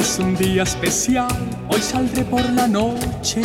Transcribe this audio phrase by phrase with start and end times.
[0.00, 1.28] es un día especial,
[1.68, 3.42] hoy saldré por la noche.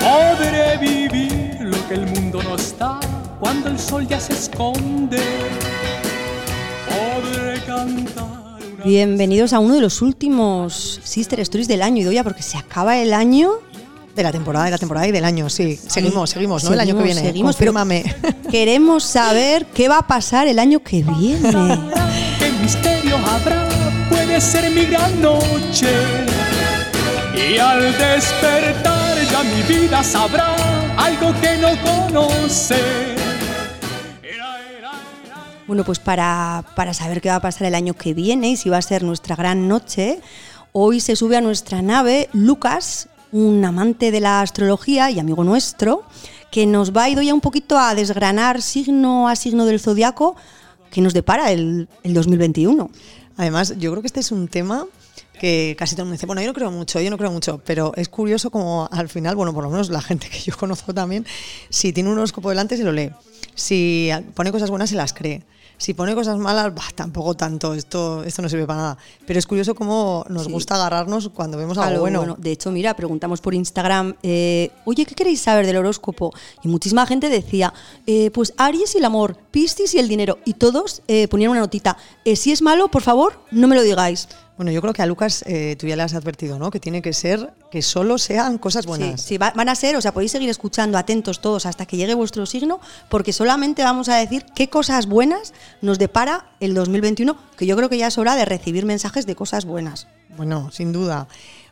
[0.00, 3.00] Podré vivir lo que el mundo no está
[3.40, 5.20] cuando el sol ya se esconde.
[6.88, 8.58] Podré cantar.
[8.76, 12.98] una Bienvenidos a uno de los últimos Sister Stories del año, Idoia, porque se acaba
[12.98, 13.50] el año.
[14.14, 15.76] De la temporada, de la temporada y del año, sí.
[15.88, 16.72] Seguimos, seguimos, ¿no?
[16.72, 17.28] el año que Seguimos, viene.
[17.28, 18.14] seguimos, pero- Confírmame.
[18.48, 21.80] Queremos saber qué va a pasar el año que viene.
[24.40, 25.88] Ser mi gran noche.
[27.34, 30.56] Y al despertar ya mi vida sabrá
[30.96, 32.76] algo que no conoce.
[35.68, 38.68] Bueno, pues para, para saber qué va a pasar el año que viene y si
[38.68, 40.20] va a ser nuestra gran noche,
[40.72, 46.02] hoy se sube a nuestra nave Lucas, un amante de la astrología y amigo nuestro,
[46.50, 50.34] que nos va a ir hoy un poquito a desgranar signo a signo del zodiaco
[50.90, 52.90] que nos depara el, el 2021.
[53.36, 54.86] Además, yo creo que este es un tema
[55.40, 57.60] que casi todo el mundo dice, bueno, yo no creo mucho, yo no creo mucho,
[57.64, 60.94] pero es curioso como al final, bueno, por lo menos la gente que yo conozco
[60.94, 61.26] también,
[61.68, 63.10] si tiene un horóscopo delante se lo lee,
[63.54, 65.42] si pone cosas buenas se las cree,
[65.78, 68.98] si pone cosas malas, bah, tampoco tanto, esto, esto no sirve para nada.
[69.26, 70.52] Pero es curioso cómo nos Sí.
[70.52, 72.36] gusta agarrarnos cuando vemos A algo lo bueno.
[72.38, 76.32] De hecho, mira, preguntamos por Instagram, eh, oye, ¿qué queréis saber del horóscopo?
[76.62, 77.72] Y muchísima gente decía,
[78.06, 80.38] eh, pues Aries y el amor, Piscis y el dinero.
[80.44, 81.96] Y todos eh, ponían una notita,
[82.36, 84.28] si es malo, por favor, no me lo digáis.
[84.56, 86.70] Bueno, yo creo que a Lucas eh, tú ya le has advertido, ¿no?
[86.70, 89.20] Que tiene que ser que solo sean cosas buenas.
[89.20, 91.96] Sí, sí, va- van a ser, o sea, podéis seguir escuchando atentos todos hasta que
[91.96, 97.36] llegue vuestro signo, porque solamente vamos a decir qué cosas buenas nos depara el 2021,
[97.56, 100.06] que yo creo que ya es hora de recibir mensajes de cosas buenas.
[100.36, 101.26] Bueno, sin duda.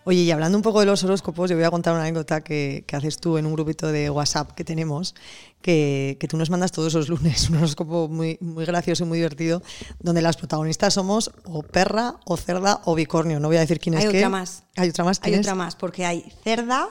[0.04, 2.84] Oye, y hablando un poco de los horóscopos, yo voy a contar una anécdota que,
[2.88, 5.14] que haces tú en un grupito de WhatsApp que tenemos,
[5.60, 9.18] que, que tú nos mandas todos los lunes, un horóscopo muy, muy gracioso y muy
[9.18, 9.62] divertido,
[10.00, 13.38] donde las protagonistas somos o perra, o cerda, o bicornio.
[13.38, 14.28] No voy a decir quién Hay es otra qué.
[14.28, 14.64] más.
[14.76, 15.20] Hay otra más.
[15.22, 16.88] Hay ¿Quién otra más, porque hay cerda,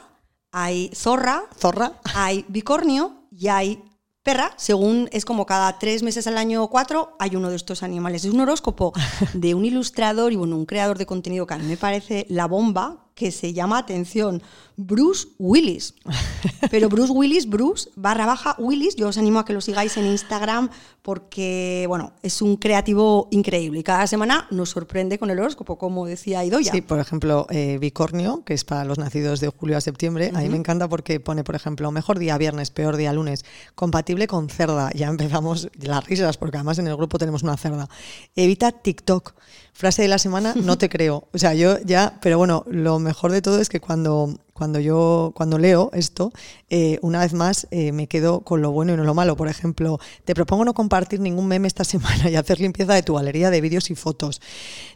[0.53, 1.93] hay zorra, Zorra.
[2.13, 3.83] hay bicornio y hay
[4.23, 7.83] perra, según es como cada tres meses al año o cuatro, hay uno de estos
[7.83, 8.25] animales.
[8.25, 8.93] Es un horóscopo
[9.33, 12.47] de un ilustrador y bueno, un creador de contenido que a mí me parece la
[12.47, 14.41] bomba, que se llama, atención,
[14.77, 15.93] Bruce Willis.
[16.71, 20.05] Pero Bruce Willis, Bruce barra baja Willis, yo os animo a que lo sigáis en
[20.05, 20.69] Instagram
[21.01, 26.05] porque, bueno, es un creativo increíble y cada semana nos sorprende con el horóscopo, como
[26.05, 26.71] decía Idoya.
[26.71, 30.31] Sí, por ejemplo, eh, Bicornio, que es para los nacidos de julio a septiembre.
[30.33, 34.27] A mí me encanta porque pone, por ejemplo, mejor día viernes, peor día lunes, compatible
[34.27, 34.91] con cerda.
[34.93, 37.89] Ya empezamos las risas, porque además en el grupo tenemos una cerda.
[38.35, 39.33] Evita TikTok.
[39.73, 41.27] Frase de la semana, no te creo.
[41.33, 45.31] O sea, yo ya, pero bueno, lo mejor de todo es que cuando, cuando yo
[45.33, 46.31] cuando leo esto,
[46.69, 49.35] eh, una vez más eh, me quedo con lo bueno y no lo malo.
[49.35, 53.15] Por ejemplo, te propongo no compartir ningún meme esta semana y hacer limpieza de tu
[53.15, 54.39] galería de vídeos y fotos.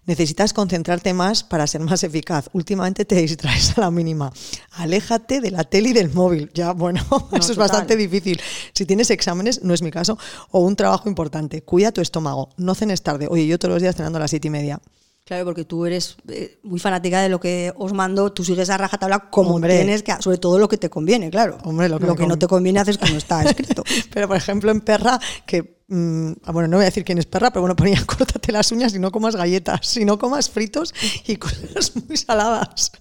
[0.05, 2.47] Necesitas concentrarte más para ser más eficaz.
[2.53, 4.31] Últimamente te distraes a la mínima.
[4.73, 6.51] Aléjate de la tele y del móvil.
[6.53, 7.01] Ya, bueno,
[7.31, 8.39] eso es bastante difícil.
[8.71, 10.19] Si tienes exámenes, no es mi caso,
[10.51, 12.49] o un trabajo importante, cuida tu estómago.
[12.57, 13.25] No cenes tarde.
[13.31, 14.79] Oye, yo todos los días cenando a las siete y media.
[15.25, 18.77] Claro, porque tú eres eh, muy fanática de lo que os mando, tú sigues a
[18.77, 19.75] rajatabla como Hombre.
[19.75, 21.57] tienes que, sobre todo lo que te conviene, claro.
[21.63, 22.37] Hombre, lo que me no conviene.
[22.37, 23.83] te conviene haces como está escrito.
[24.13, 25.79] Pero, por ejemplo, en perra, que.
[25.87, 28.71] mm, ah, bueno, no voy a decir quién es perra, pero bueno, ponía córtate las
[28.71, 30.93] uñas y no comas galletas, y no comas fritos
[31.25, 32.91] y cosas muy saladas.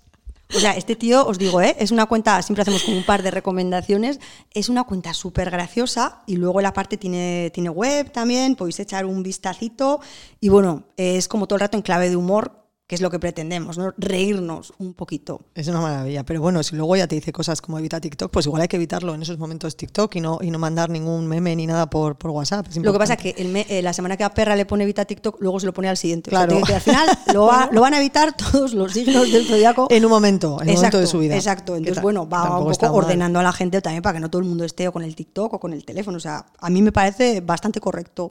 [0.55, 1.75] O sea, este tío, os digo, ¿eh?
[1.81, 4.21] es una cuenta, siempre hacemos como un par de recomendaciones,
[4.53, 9.05] es una cuenta súper graciosa y luego la parte tiene, tiene web también, podéis echar
[9.05, 10.01] un vistacito
[10.39, 13.19] y bueno, es como todo el rato en clave de humor, que es lo que
[13.19, 13.95] pretendemos, ¿no?
[13.97, 15.41] reírnos un poquito.
[15.55, 18.45] Es una maravilla, pero bueno, si luego ya te dice cosas como evita TikTok, pues
[18.45, 21.57] igual hay que evitarlo en esos momentos TikTok y no, y no mandar ningún meme
[21.57, 22.67] ni nada por, por WhatsApp.
[22.83, 24.85] Lo que pasa es que el me- eh, la semana que a Perra le pone
[24.85, 26.29] evita TikTok, luego se lo pone al siguiente.
[26.29, 26.61] O sea, Claro.
[26.61, 29.89] que- que al final lo, va- lo van a evitar todos los signos del zodiaco.
[29.95, 31.37] En un momento, en un momento de su vida.
[31.37, 31.77] Exacto.
[31.77, 32.95] Entonces, bueno, va un poco mal.
[33.05, 35.15] ordenando a la gente también para que no todo el mundo esté o con el
[35.17, 36.17] TikTok o con el teléfono.
[36.19, 38.31] O sea, a mí me parece bastante correcto.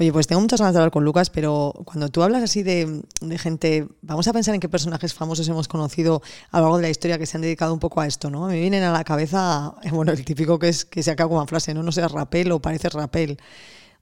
[0.00, 3.02] Oye, pues tengo muchas ganas de hablar con Lucas, pero cuando tú hablas así de,
[3.20, 6.82] de gente, vamos a pensar en qué personajes famosos hemos conocido a lo largo de
[6.82, 8.46] la historia que se han dedicado un poco a esto, ¿no?
[8.46, 11.72] Me vienen a la cabeza, bueno, el típico que es que se acaba como frase,
[11.72, 11.82] ¿no?
[11.82, 13.38] No sé, Rapel o parece Rapel.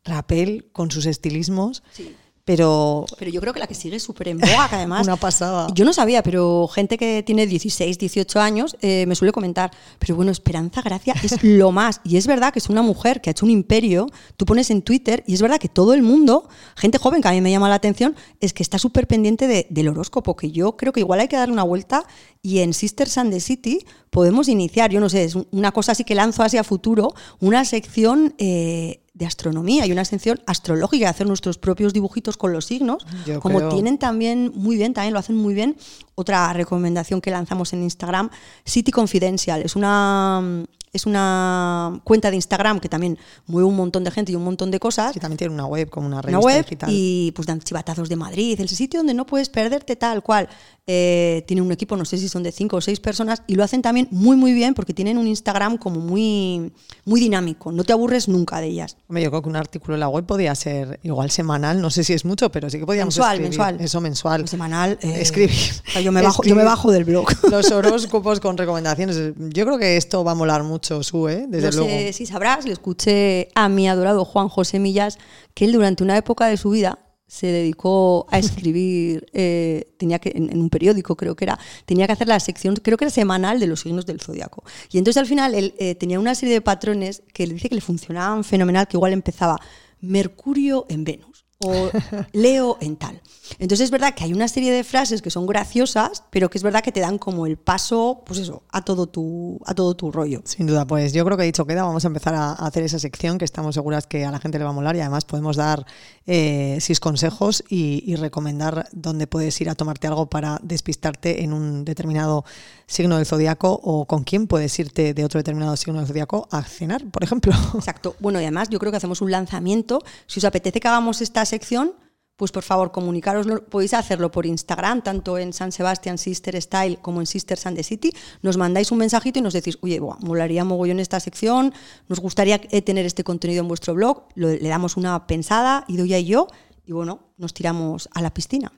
[0.04, 2.16] Rapel con sus estilismos, Sí.
[2.44, 5.02] Pero Pero yo creo que la que sigue es súper en boga, que además.
[5.06, 5.68] Una pasada.
[5.74, 10.16] Yo no sabía, pero gente que tiene 16, 18 años eh, me suele comentar, pero
[10.16, 12.00] bueno, Esperanza Gracia es lo más.
[12.04, 14.06] Y es verdad que es una mujer que ha hecho un imperio.
[14.36, 17.32] Tú pones en Twitter y es verdad que todo el mundo, gente joven que a
[17.32, 20.76] mí me llama la atención, es que está súper pendiente de- del horóscopo, que yo
[20.76, 22.04] creo que igual hay que darle una vuelta
[22.42, 26.04] y en Sisters and the City podemos iniciar, yo no sé, es una cosa así
[26.04, 31.26] que lanzo hacia futuro, una sección eh, de astronomía y una sección astrológica, de hacer
[31.28, 35.20] nuestros propios dibujitos con los signos, Yo como creo- tienen también muy bien, también lo
[35.20, 35.76] hacen muy bien.
[36.16, 38.30] Otra recomendación que lanzamos en Instagram,
[38.64, 44.10] City Confidential, es una es una cuenta de Instagram que también mueve un montón de
[44.10, 45.12] gente y un montón de cosas.
[45.12, 46.90] Sí, también tiene una web como una una revista web digital.
[46.92, 50.48] y pues dan chivatazos de Madrid, el sitio donde no puedes perderte tal cual.
[50.92, 53.62] Eh, tiene un equipo, no sé si son de cinco o seis personas, y lo
[53.62, 56.72] hacen también muy muy bien porque tienen un Instagram como muy,
[57.04, 58.96] muy dinámico, no te aburres nunca de ellas.
[59.08, 62.02] Hombre, yo creo que un artículo en la web podía ser igual semanal, no sé
[62.02, 63.50] si es mucho, pero sí que podíamos Mensual, escribir.
[63.50, 63.80] mensual.
[63.80, 64.48] Eso mensual.
[64.48, 64.98] Semanal.
[65.02, 65.50] eh, Escribir.
[65.86, 67.28] o sea, yo, me bajo, yo me bajo del blog.
[67.52, 69.16] Los horóscopos con recomendaciones.
[69.36, 71.46] Yo creo que esto va a molar mucho, Sue, ¿eh?
[71.48, 72.12] desde no luego.
[72.12, 75.18] si sabrás, le escuché a mi adorado Juan José Millas
[75.54, 76.98] que él durante una época de su vida
[77.30, 82.12] se dedicó a escribir, eh, tenía que, en, un periódico creo que era, tenía que
[82.12, 84.64] hacer la sección, creo que era semanal de los signos del zodiaco.
[84.90, 87.76] Y entonces al final él eh, tenía una serie de patrones que le dice que
[87.76, 89.60] le funcionaban fenomenal, que igual empezaba
[90.00, 91.29] Mercurio en Venus
[91.64, 91.90] o
[92.32, 93.20] Leo en tal.
[93.58, 96.62] Entonces es verdad que hay una serie de frases que son graciosas, pero que es
[96.62, 100.12] verdad que te dan como el paso, pues eso, a todo tu, a todo tu
[100.12, 100.42] rollo.
[100.44, 103.38] Sin duda, pues yo creo que dicho queda, vamos a empezar a hacer esa sección
[103.38, 105.84] que estamos seguras que a la gente le va a molar y además podemos dar
[106.26, 111.52] eh, seis consejos y, y recomendar dónde puedes ir a tomarte algo para despistarte en
[111.52, 112.44] un determinado
[112.86, 116.62] signo del zodiaco o con quién puedes irte de otro determinado signo del zodiaco a
[116.62, 117.52] cenar, por ejemplo.
[117.74, 118.16] Exacto.
[118.18, 120.02] Bueno, y además yo creo que hacemos un lanzamiento.
[120.26, 121.92] Si os apetece que hagamos esta sección,
[122.36, 123.66] pues por favor comunicaroslo.
[123.66, 127.82] Podéis hacerlo por Instagram, tanto en San Sebastián Sister Style como en Sisters and the
[127.82, 128.10] City.
[128.40, 131.74] Nos mandáis un mensajito y nos decís, oye, buah, molaría mogollón esta sección,
[132.08, 134.24] nos gustaría eh, tener este contenido en vuestro blog.
[134.36, 136.46] Lo- le damos una pensada, Idoia y yo,
[136.86, 138.72] y bueno, nos tiramos a la piscina.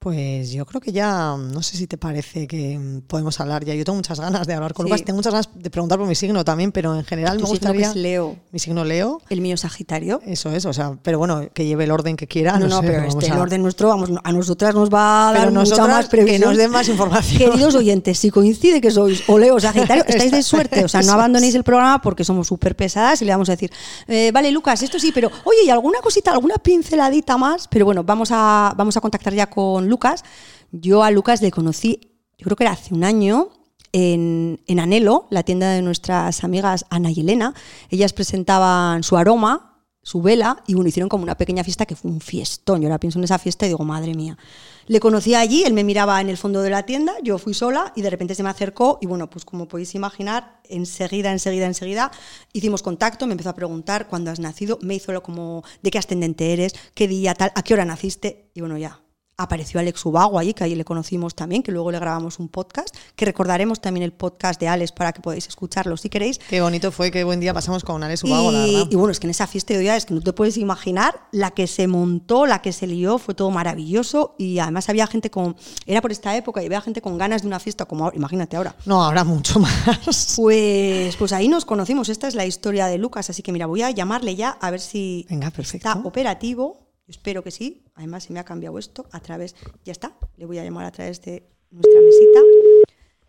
[0.00, 3.74] Pues yo creo que ya, no sé si te parece que mm, podemos hablar ya.
[3.74, 4.90] Yo tengo muchas ganas de hablar con Sí.
[4.92, 7.48] Lucas, tengo muchas ganas de preguntar por mi signo también, pero en general Tu me
[7.48, 7.88] signo que gustaría...
[7.90, 10.20] es Leo, Mi signo Leo, el mío Sagitario.
[10.24, 12.56] eso es, o sea, pero bueno, que lleve el orden que quiera.
[12.60, 15.32] no, no, sé, pero este, a- el orden nuestro, vamos, a nosotras nos va a
[15.32, 16.48] Pero dar mucha nosotras más que previsión.
[16.48, 17.50] nos den más información.
[17.50, 20.84] Queridos oyentes, si coincide que sois o Leo o Sagitario, estáis de suerte.
[20.84, 23.72] O sea, no abandonéis el programa porque somos súper pesadas y le vamos a decir,
[24.06, 27.66] eh, vale, Lucas, esto sí, pero oye, ¿y alguna cosita, alguna pinceladita más?
[27.66, 30.24] Pero bueno, vamos a, vamos a contactar ya con Lucas.
[30.70, 33.50] Yo a Lucas le conocí, yo creo que era hace un año,
[33.92, 37.54] en, en Anhelo, la tienda de nuestras amigas Ana y Elena.
[37.90, 39.68] Ellas presentaban su aroma,
[40.02, 42.80] su vela, y bueno, hicieron como una pequeña fiesta que fue un fiestón.
[42.80, 44.38] Yo ahora pienso en esa fiesta y digo, madre mía.
[44.86, 47.92] Le conocí allí, él me miraba en el fondo de la tienda, yo fui sola
[47.94, 52.10] y de repente se me acercó y bueno, pues como podéis imaginar, enseguida, enseguida, enseguida
[52.54, 55.98] hicimos contacto, me empezó a preguntar cuándo has nacido, me hizo lo como de qué
[55.98, 59.02] ascendente eres, qué día, tal, a qué hora naciste y bueno, ya.
[59.40, 62.92] Apareció Alex Ubago allí, que ahí le conocimos también, que luego le grabamos un podcast,
[63.14, 66.40] que recordaremos también el podcast de Alex para que podáis escucharlo si queréis.
[66.50, 68.88] Qué bonito fue, qué buen día pasamos con Alex Ubago, la Y, verdad.
[68.90, 71.20] y bueno, es que en esa fiesta de hoy es que no te puedes imaginar
[71.30, 75.30] la que se montó, la que se lió, fue todo maravilloso y además había gente
[75.30, 75.54] con,
[75.86, 78.56] era por esta época y había gente con ganas de una fiesta como ahora, imagínate
[78.56, 78.74] ahora.
[78.86, 80.34] No, habrá mucho más.
[80.36, 83.82] Pues, pues ahí nos conocimos, esta es la historia de Lucas, así que mira, voy
[83.82, 85.88] a llamarle ya a ver si Venga, perfecto.
[85.88, 90.12] está operativo, espero que sí, además se me ha cambiado esto a través, ya está,
[90.36, 92.40] le voy a llamar a través de nuestra mesita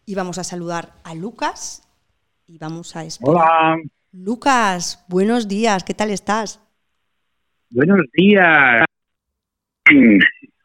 [0.05, 1.87] y vamos a saludar a Lucas
[2.45, 3.35] y vamos a esperar.
[3.35, 3.77] Hola,
[4.11, 6.59] Lucas, buenos días, ¿qué tal estás?
[7.71, 8.85] buenos días.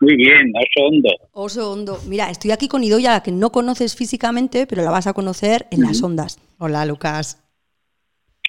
[0.00, 1.08] Muy bien, oso hondo.
[1.32, 1.98] Oso Hondo.
[2.06, 5.66] Mira, estoy aquí con Idoya, la que no conoces físicamente, pero la vas a conocer
[5.70, 6.38] en las ondas.
[6.58, 7.42] Hola, Lucas.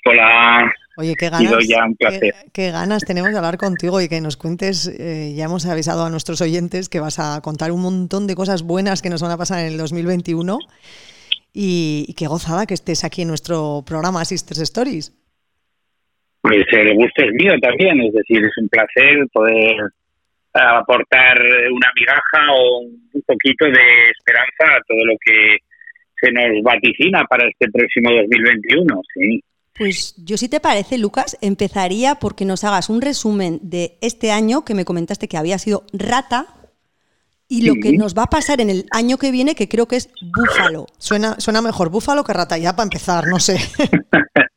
[0.05, 2.21] Hola, Oye, qué ganas, un placer.
[2.21, 4.87] qué, qué ganas tenemos de hablar contigo y que nos cuentes.
[4.87, 8.63] eh, ya hemos avisado a nuestros oyentes que vas a contar un montón de cosas
[8.63, 10.57] buenas que nos van a pasar en el 2021.
[11.53, 15.13] Y, y qué gozada que estés aquí en nuestro programa Sisters Stories.
[16.41, 19.77] pues el gusto es mío también, es decir, es un placer poder
[20.53, 21.37] aportar
[21.71, 25.57] una migaja o un poquito de esperanza a todo lo que
[26.21, 29.43] se nos vaticina para este próximo 2021, sí.
[29.77, 34.63] Pues yo si te parece, Lucas, empezaría porque nos hagas un resumen de este año
[34.63, 36.47] que me comentaste que había sido rata
[37.49, 37.79] y lo Sí.
[37.81, 40.87] que nos va a pasar en el año que viene, que creo que es búfalo.
[40.97, 43.57] Suena, suena mejor búfalo que rata, ya para empezar, no sé.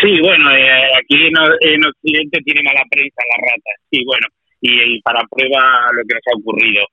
[0.00, 1.32] Sí, bueno, eh, aquí en,
[1.72, 3.70] en Occidente tiene mala prensa la rata.
[3.90, 4.26] Sí, bueno,
[4.60, 6.84] y, y para prueba lo que nos ha ocurrido.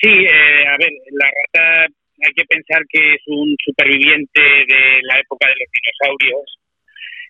[0.00, 1.92] Sí, eh, a ver, la rata
[2.22, 6.58] hay que pensar que es un superviviente de la época de los dinosaurios.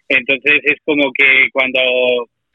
[0.09, 1.81] Entonces es como que cuando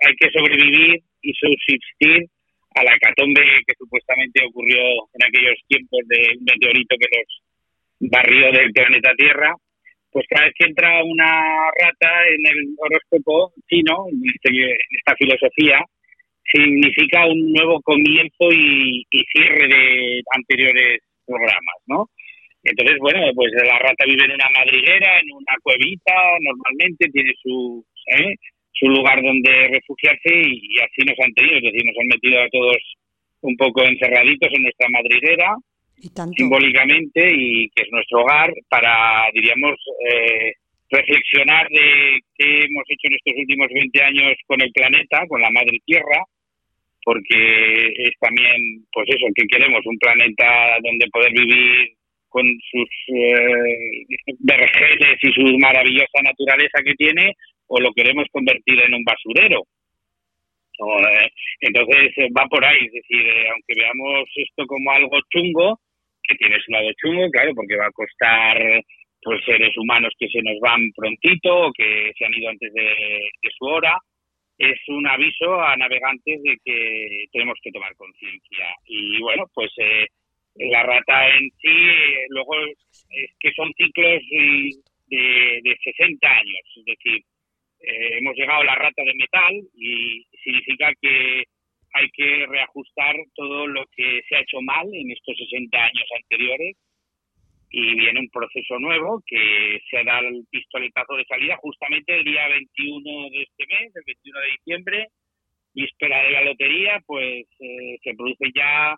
[0.06, 2.29] hay que sobrevivir y subsistir
[2.75, 4.79] a la hecatombe que supuestamente ocurrió
[5.13, 9.56] en aquellos tiempos de un meteorito que los barrió del planeta Tierra,
[10.12, 15.84] pues cada vez que entra una rata en el horóscopo chino, en, este, esta filosofía,
[16.51, 22.10] significa un nuevo comienzo y, cierre de anteriores programas, ¿no?
[22.69, 27.86] Entonces, bueno, pues la rata vive en una madriguera, en una cuevita, normalmente tiene su,
[28.07, 28.36] ¿eh?
[28.74, 32.50] su lugar donde refugiarse y, así nos han tenido, es decir, nos han metido a
[32.50, 32.77] todos
[33.41, 35.55] un poco encerraditos en nuestra madriguera,
[36.36, 39.75] simbólicamente, y que es nuestro hogar, para, diríamos,
[40.12, 40.53] eh,
[40.89, 45.50] reflexionar de qué hemos hecho en estos últimos 20 años con el planeta, con la
[45.51, 46.24] madre tierra,
[47.03, 51.97] porque es también, pues eso, que queremos un planeta donde poder vivir
[52.29, 54.05] con sus eh,
[54.39, 57.34] vergeles y su maravillosa naturaleza que tiene,
[57.67, 59.63] o lo queremos convertir en un basurero.
[60.79, 61.29] Eh,
[61.62, 65.79] entonces eh, va por ahí, es decir, eh, aunque veamos esto como algo chungo,
[66.22, 68.84] que tiene su lado chungo, claro, porque va a costar
[69.22, 73.29] pues seres humanos que se nos van prontito o que se han ido antes de,
[73.57, 73.98] su hora,
[74.57, 78.75] es un aviso a navegantes de que tenemos que tomar conciencia.
[78.86, 79.72] Y bueno, pues
[80.59, 81.77] la rata en sí,
[82.29, 84.21] luego es que son ciclos
[85.07, 87.21] de, de 60 años, es decir,
[87.79, 91.43] eh, hemos llegado a la rata de metal y significa que
[91.93, 96.75] hay que reajustar todo lo que se ha hecho mal en estos 60 años anteriores
[97.69, 102.47] y viene un proceso nuevo que se da el pistoletazo de salida justamente el día
[102.47, 105.07] 21 de este mes, el 21 de diciembre,
[105.73, 108.95] víspera de la lotería, pues eh, se produce ya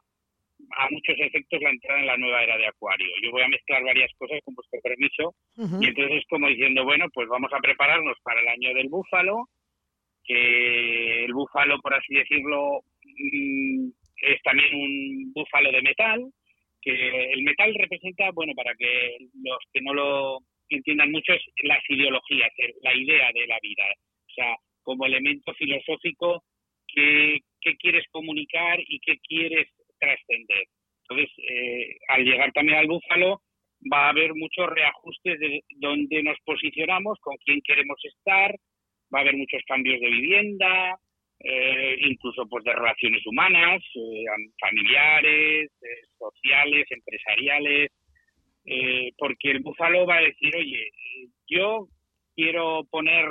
[0.77, 3.07] a muchos efectos la entrada en la nueva era de Acuario.
[3.21, 5.35] Yo voy a mezclar varias cosas con vuestro permiso
[5.81, 9.47] y entonces como diciendo, bueno, pues vamos a prepararnos para el año del búfalo,
[10.23, 13.89] que el búfalo, por así decirlo, mm,
[14.21, 16.31] es también un búfalo de metal,
[16.81, 20.39] que el metal representa, bueno, para que los que no lo
[20.69, 22.51] entiendan mucho, es las ideologías,
[22.83, 23.83] la idea de la vida.
[24.27, 26.43] O sea, como elemento filosófico,
[26.87, 29.67] qué, qué quieres comunicar y qué quieres
[29.99, 30.65] trascender.
[31.09, 33.41] Entonces, eh, al llegar también al búfalo,
[33.91, 38.55] va a haber muchos reajustes de dónde nos posicionamos, con quién queremos estar,
[39.13, 40.99] va a haber muchos cambios de vivienda,
[41.39, 44.25] eh, incluso pues de relaciones humanas, eh,
[44.59, 45.71] familiares,
[46.17, 47.91] sociales, empresariales,
[49.17, 50.91] porque el búfalo va a decir, oye,
[51.47, 51.87] yo
[52.35, 53.25] quiero poner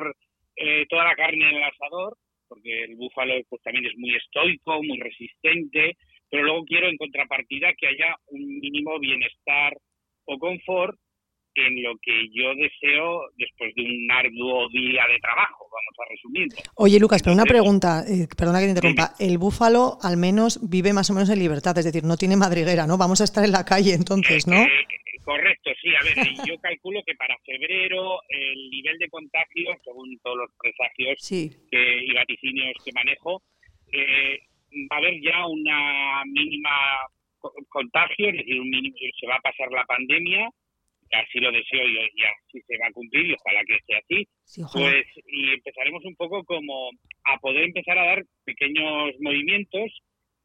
[0.88, 2.16] toda la carne en el asador,
[2.48, 5.96] porque el búfalo pues también es muy estoico, muy resistente,
[6.30, 9.76] pero luego quiero en contrapartida que haya un mínimo bienestar
[10.24, 10.98] o confort
[11.54, 16.56] en lo que yo deseo después de un arduo día de trabajo, vamos a resumirlo.
[16.76, 19.14] Oye, Lucas, pero una pregunta, eh, perdona que te interrumpa.
[19.18, 22.86] El búfalo al menos vive más o menos en libertad, es decir, no tiene madriguera,
[22.86, 22.96] ¿no?
[22.96, 24.56] Vamos a estar en la calle entonces, ¿no?
[24.56, 25.90] Eh, eh, correcto, sí.
[25.94, 26.14] A ver,
[26.46, 32.74] yo calculo que para febrero el nivel de contagio, según todos los presagios y vaticinios
[32.84, 33.42] que manejo,
[33.92, 34.40] eh,
[34.90, 36.70] va a haber ya una mínima
[37.68, 40.48] contagio, es decir, un mínimo, se va a pasar la pandemia,
[41.12, 44.28] así lo deseo y, así se va a cumplir y ojalá que esté así,
[44.72, 46.90] pues y empezaremos un poco como
[47.24, 49.90] a poder empezar a dar pequeños movimientos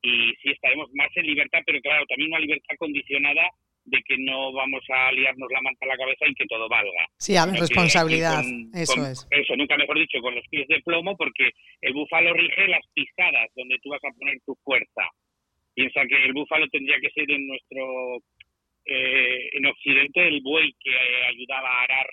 [0.02, 3.50] y sí estaremos más en libertad, pero claro, también una libertad condicionada
[3.86, 7.06] de que no vamos a liarnos la manta a la cabeza y que todo valga.
[7.18, 9.28] Sí, a responsabilidad, eso es.
[9.30, 13.50] Eso, nunca mejor dicho, con los pies de plomo, porque el búfalo rige las pisadas
[13.56, 15.04] donde tú vas a poner tu fuerza.
[15.74, 18.18] Piensa que el búfalo tendría que ser en nuestro,
[18.86, 20.96] eh, en Occidente, el buey que
[21.28, 22.08] ayudaba a arar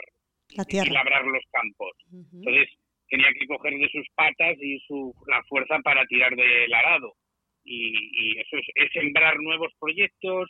[0.50, 1.92] y labrar los campos.
[2.32, 2.68] Entonces,
[3.08, 7.14] tenía que coger de sus patas y su, la fuerza para tirar del arado.
[7.62, 10.48] Y, y eso es, es sembrar nuevos proyectos,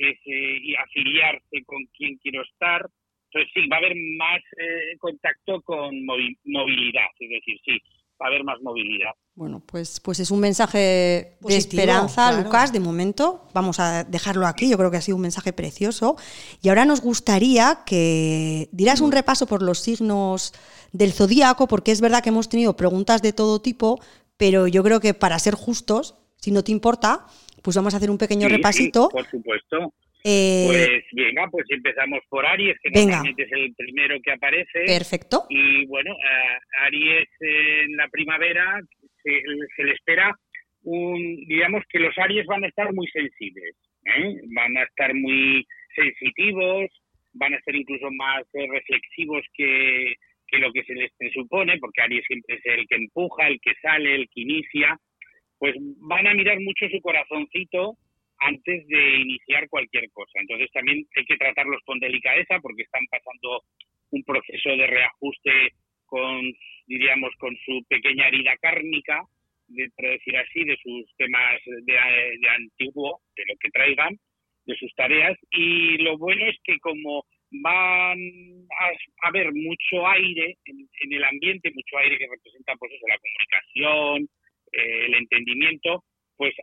[0.00, 2.88] es y afiliarse con quien quiero estar.
[3.32, 7.78] Entonces sí, va a haber más eh, contacto con movilidad, es decir, sí,
[8.20, 9.12] va a haber más movilidad.
[9.34, 13.48] Bueno, pues, pues es un mensaje de esperanza, Lucas, de momento.
[13.54, 16.16] Vamos a dejarlo aquí, yo creo que ha sido un mensaje precioso.
[16.60, 20.52] Y ahora nos gustaría que dieras un repaso por los signos
[20.92, 24.00] del zodíaco, porque es verdad que hemos tenido preguntas de todo tipo,
[24.36, 27.26] pero yo creo que para ser justos, si no te importa,
[27.62, 29.08] pues vamos a hacer un pequeño repasito.
[29.10, 29.94] por supuesto.
[30.22, 34.84] Eh, pues venga, pues empezamos por Aries, que normalmente es el primero que aparece.
[34.86, 35.46] Perfecto.
[35.48, 36.14] Y bueno,
[36.82, 38.80] Aries en la primavera
[39.22, 40.34] se, le espera
[40.82, 44.40] un, digamos que los Aries van a estar muy sensibles, ¿eh?
[44.54, 46.90] van a estar muy sensitivos,
[47.32, 50.14] van a ser incluso más eh, reflexivos que,
[50.48, 53.72] que lo que se les presupone, porque Aries siempre es el que empuja, el que
[53.80, 54.98] sale, el que inicia
[55.60, 57.98] pues van a mirar mucho su corazoncito
[58.38, 60.40] antes de iniciar cualquier cosa.
[60.40, 63.62] Entonces también hay que tratarlos con delicadeza porque están pasando
[64.10, 65.52] un proceso de reajuste
[66.06, 66.50] con,
[66.86, 69.22] diríamos, con su pequeña herida kármica,
[69.68, 71.92] de, por decir así, de sus temas de,
[72.40, 74.16] de antiguo, de lo que traigan,
[74.64, 75.38] de sus tareas.
[75.50, 78.18] Y lo bueno es que como van
[78.80, 84.28] a haber mucho aire en, el ambiente, mucho aire que representa pues eso, la comunicación,
[84.72, 86.04] eh, el entendimiento,
[86.36, 86.54] pues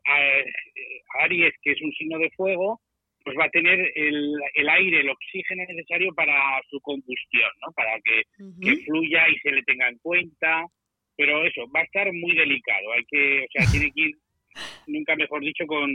[1.21, 2.81] Aries, que es un signo de fuego,
[3.23, 7.73] pues va a tener el, el, aire, el oxígeno necesario para su combustión, ¿no?
[7.73, 8.23] Para que,
[8.61, 10.65] que, fluya y se le tenga en cuenta.
[11.17, 12.93] Pero eso, va a estar muy delicado.
[12.93, 14.15] Hay que, o sea, tiene que ir,
[14.87, 15.91] nunca mejor dicho, con,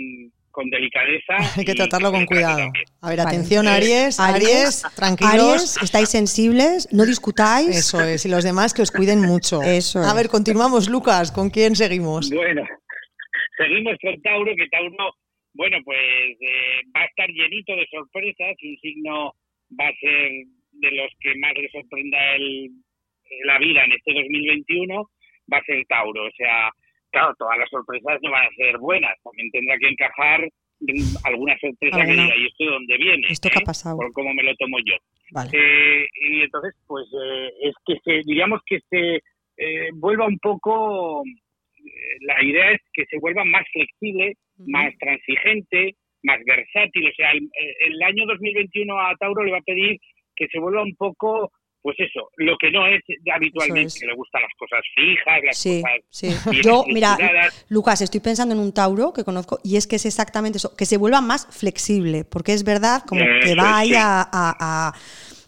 [0.52, 1.34] con delicadeza.
[1.58, 2.70] Hay que tratarlo con cuidado.
[3.00, 5.32] A ver, atención, Aries, Aries, tranquilos.
[5.32, 7.76] Aries, estáis sensibles, no discutáis.
[7.76, 9.62] Eso es, y los demás que os cuiden mucho.
[9.62, 12.30] Eso A ver, continuamos, Lucas, ¿con quién seguimos?
[12.30, 12.62] Bueno,
[13.56, 15.16] seguimos con Tauro, que Tauro,
[15.54, 19.34] bueno, pues eh, va a estar llenito de sorpresas, un signo
[19.78, 20.30] va a ser
[20.72, 22.70] de los que más le sorprenda el,
[23.44, 25.10] la vida en este 2021,
[25.52, 26.70] va a ser Tauro, o sea,
[27.12, 30.48] claro, todas las sorpresas no van a ser buenas, también tendrá que encajar
[31.24, 33.26] alguna sorpresa que diga, ¿y esto de dónde viene?
[33.28, 33.96] ¿Esto qué ha pasado?
[33.98, 34.94] Por cómo me lo tomo yo.
[35.52, 39.20] Eh, y entonces, pues eh, es que se, diríamos que se
[39.56, 41.22] eh, vuelva un poco,
[42.20, 44.34] la idea es que se vuelva más flexible,
[44.66, 47.08] más transigente, más versátil.
[47.08, 47.48] O sea, el,
[47.86, 49.98] el año 2021 a Tauro le va a pedir
[50.34, 51.52] que se vuelva un poco
[51.82, 53.02] pues eso, lo que no es
[53.34, 56.62] habitualmente, que le gustan las cosas fijas, las sí, cosas sí.
[56.64, 57.16] Yo, mira,
[57.68, 60.86] Lucas, estoy pensando en un Tauro que conozco y es que es exactamente eso, que
[60.86, 64.92] se vuelva más flexible, porque es verdad como que va ahí a,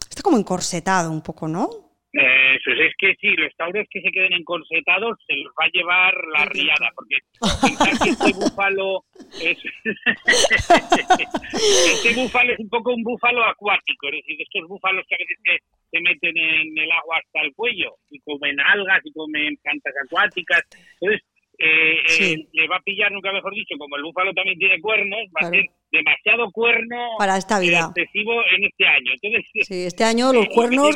[0.08, 1.83] Está como encorsetado un poco, ¿no?
[2.14, 5.70] Eso es, es que sí, los tauros que se queden encorsetados se los va a
[5.72, 7.16] llevar la riada, porque
[7.60, 9.02] pensar que este búfalo
[9.42, 9.58] es
[12.04, 15.38] este búfalo es un poco un búfalo acuático, es decir, estos búfalos que a veces
[15.42, 15.58] se,
[15.90, 20.62] se meten en el agua hasta el cuello y comen algas y comen plantas acuáticas,
[21.00, 21.20] entonces
[21.58, 25.20] eh, eh, le va a pillar, nunca mejor dicho, como el búfalo también tiene cuernos,
[25.36, 27.92] va a ser demasiado cuerno para esta vida.
[27.94, 29.12] excesivo en este año.
[29.20, 30.94] Entonces, sí, este año los cuernos...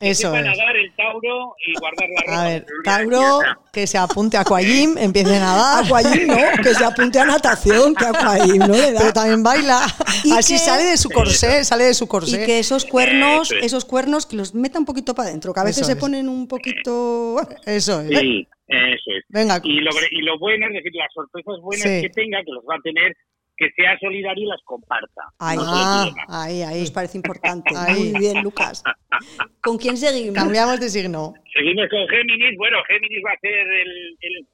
[0.00, 0.44] Eso es.
[0.44, 2.42] nadar el Tauro y guardar la ropa.
[2.42, 3.40] A ver, Tauro,
[3.72, 5.84] que se apunte a Aquajim, empiece a nadar.
[5.84, 9.00] Aquajim no, que se apunte a natación, que Aquajim no le da.
[9.00, 9.80] Pero también baila.
[10.36, 12.42] Así sale de su corsé, sale de su corsé.
[12.42, 15.64] Y que esos cuernos, esos cuernos, que los meta un poquito para adentro, que a
[15.64, 17.40] veces se ponen un poquito...
[17.64, 18.08] Eso es.
[18.08, 19.24] Sí, eso es.
[19.28, 19.58] Venga.
[19.62, 22.74] Y lo, y lo bueno, es decir, las sorpresas buenas que tenga, que los va
[22.74, 23.16] a tener
[23.56, 25.22] que sea solidario y las comparta.
[25.38, 26.80] Ahí, ah, ahí, ahí.
[26.80, 27.72] Nos parece importante.
[27.96, 28.82] Muy bien, Lucas.
[29.60, 30.34] ¿Con quién seguimos?
[30.34, 31.34] Cambiamos de signo.
[31.52, 32.56] Seguimos con Géminis.
[32.58, 34.46] Bueno, Géminis va a ser el, el,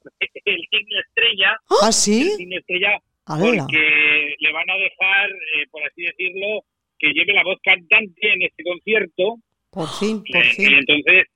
[0.45, 1.59] el signo estrella.
[1.81, 2.21] ¿Ah, sí?
[2.21, 6.63] El signo estrella porque le van a dejar, eh, por así decirlo,
[6.97, 9.35] que lleve la voz cantante en este concierto.
[9.71, 10.71] Por fin, por eh, fin.
[10.71, 11.27] Y entonces,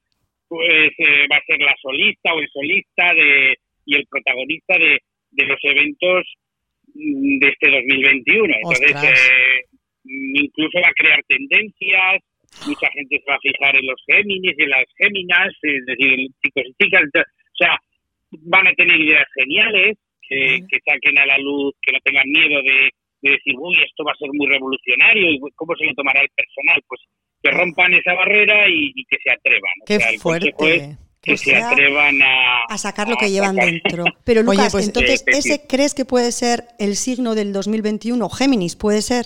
[0.47, 4.99] pues eh, va a ser la solista o el solista de, y el protagonista de,
[5.31, 6.25] de los eventos
[6.95, 8.53] de este 2021.
[8.55, 9.61] Entonces, eh,
[10.03, 12.23] incluso va a crear tendencias,
[12.65, 16.27] mucha gente se va a fijar en los Géminis y en las Géminas, es decir,
[16.41, 17.03] chicos y chicas.
[17.13, 17.77] O sea,
[18.31, 22.89] van a tener ideas geniales que, saquen a la luz, que no tengan miedo de,
[23.21, 26.81] decir, uy, esto va a ser muy revolucionario, y cómo se lo tomará el personal.
[26.87, 27.01] Pues
[27.43, 29.73] que rompan esa barrera y, que se atrevan.
[29.85, 34.05] Qué fuerte que se atrevan a, a sacar lo que llevan dentro.
[34.23, 38.29] Pero Lucas, pues, entonces, eh, ¿ese crees que puede ser el signo del 2021?
[38.29, 39.25] Géminis, ¿puede ser?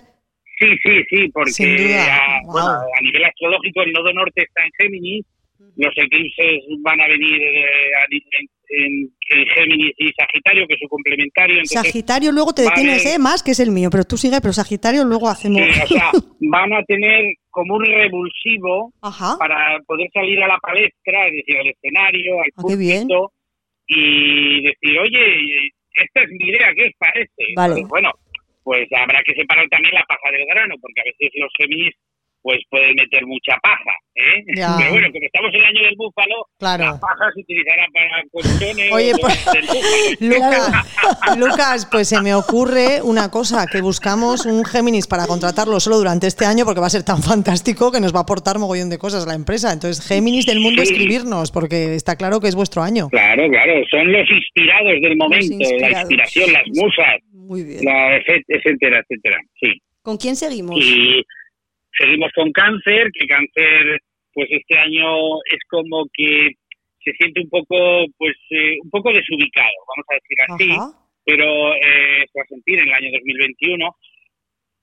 [0.60, 5.26] Sí, sí, sí, porque a, a, nivel astrológico el nodo norte está en Géminis,
[5.78, 8.06] los eclipses van a venir eh, a,
[8.70, 9.10] en,
[9.56, 11.64] Géminis y Sagitario, que es su complementario.
[11.66, 13.20] Sagitario luego te detienes, ¿eh?
[13.20, 15.62] Más que es el mío, pero tú sigue, pero Sagitario luego hacemos...
[15.62, 18.94] o sea, van a tener como un revulsivo
[19.38, 23.34] para poder salir a la palestra, es decir, al escenario, al ah, público,
[23.88, 27.86] y decir, oye, esta es mi idea, ¿qué os parece?
[27.88, 28.12] bueno,
[28.64, 31.96] pues habrá que separar también la paja del grano, porque a veces los Géminis
[32.42, 33.92] pues puede meter mucha paja.
[34.16, 34.44] ¿eh?
[34.54, 38.92] Pero bueno, como estamos en el año del búfalo, la paja se utilizará para cuestiones
[38.92, 45.28] Oye, pues, Lucas, Lucas, pues se me ocurre una cosa, que buscamos un Géminis para
[45.28, 48.24] contratarlo solo durante este año porque va a ser tan fantástico que nos va a
[48.24, 49.72] aportar mogollón de cosas la empresa.
[49.72, 53.10] Entonces, Géminis del mundo, escribirnos, porque está claro que es vuestro año.
[53.10, 57.82] Claro, claro, son los inspirados del momento, la inspiración, las musas, Muy bien.
[58.48, 59.82] etcétera, etcétera, sí.
[60.02, 60.78] ¿Con quién seguimos?
[60.80, 61.24] Y
[61.98, 64.02] Seguimos con cáncer, que cáncer
[64.34, 66.52] pues este año es como que
[67.04, 72.26] se siente un poco pues eh, un poco desubicado, vamos a decir así, pero eh,
[72.32, 73.96] se va a sentir en el año 2021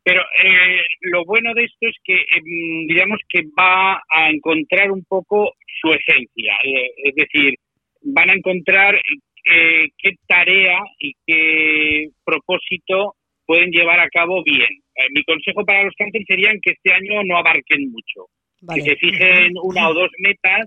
[0.04, 5.04] Pero eh, lo bueno de esto es que, em, digamos que va a encontrar un
[5.04, 6.54] poco su esencia.
[6.64, 7.54] Eh, es decir,
[8.02, 13.14] van a encontrar eh, qué tarea y qué propósito
[13.46, 14.68] pueden llevar a cabo bien.
[14.96, 18.26] Eh, mi consejo para los cáncer sería que este año no abarquen mucho.
[18.62, 18.82] Vale.
[18.82, 20.66] Que se fijen una o dos metas,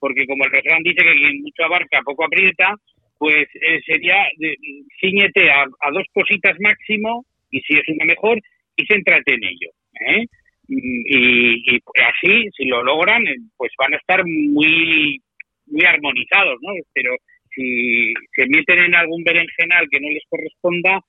[0.00, 2.74] porque como el refrán dice que quien mucho abarca, poco aprieta,
[3.18, 4.56] pues eh, sería de-
[5.00, 8.38] ciñete a, a dos cositas máximo, y si es una mejor,
[8.76, 9.70] y céntrate en ello.
[10.08, 10.26] ¿eh?
[10.68, 15.20] Y, y así, si lo logran, eh, pues van a estar muy,
[15.66, 16.72] muy armonizados, ¿no?
[16.94, 17.14] Pero
[17.54, 21.00] si se meten en algún berenjenal que no les corresponda,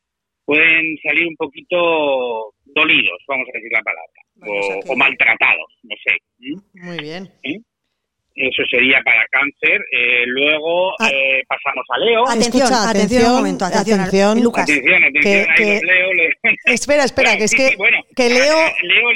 [0.45, 5.67] pueden salir un poquito dolidos, vamos a decir la palabra, o o, que- o maltratados,
[5.83, 6.17] no sé.
[6.41, 6.61] ¿m?
[6.85, 7.29] Muy bien.
[8.35, 9.79] Eso sería para cáncer.
[9.91, 11.07] Eh, luego Ah.
[11.13, 12.23] eh, pasamos a Leo.
[12.27, 13.99] Atención, Escucha, atención, un atención, momento, atención.
[13.99, 14.41] atención.
[14.43, 16.13] Lucas, Atención, atención, que- ahí que- los leo.
[16.13, 16.33] le-
[16.65, 19.07] Espera, espera, Bueno, que es sí, que, sí, bueno, que Leo, eh, Leo,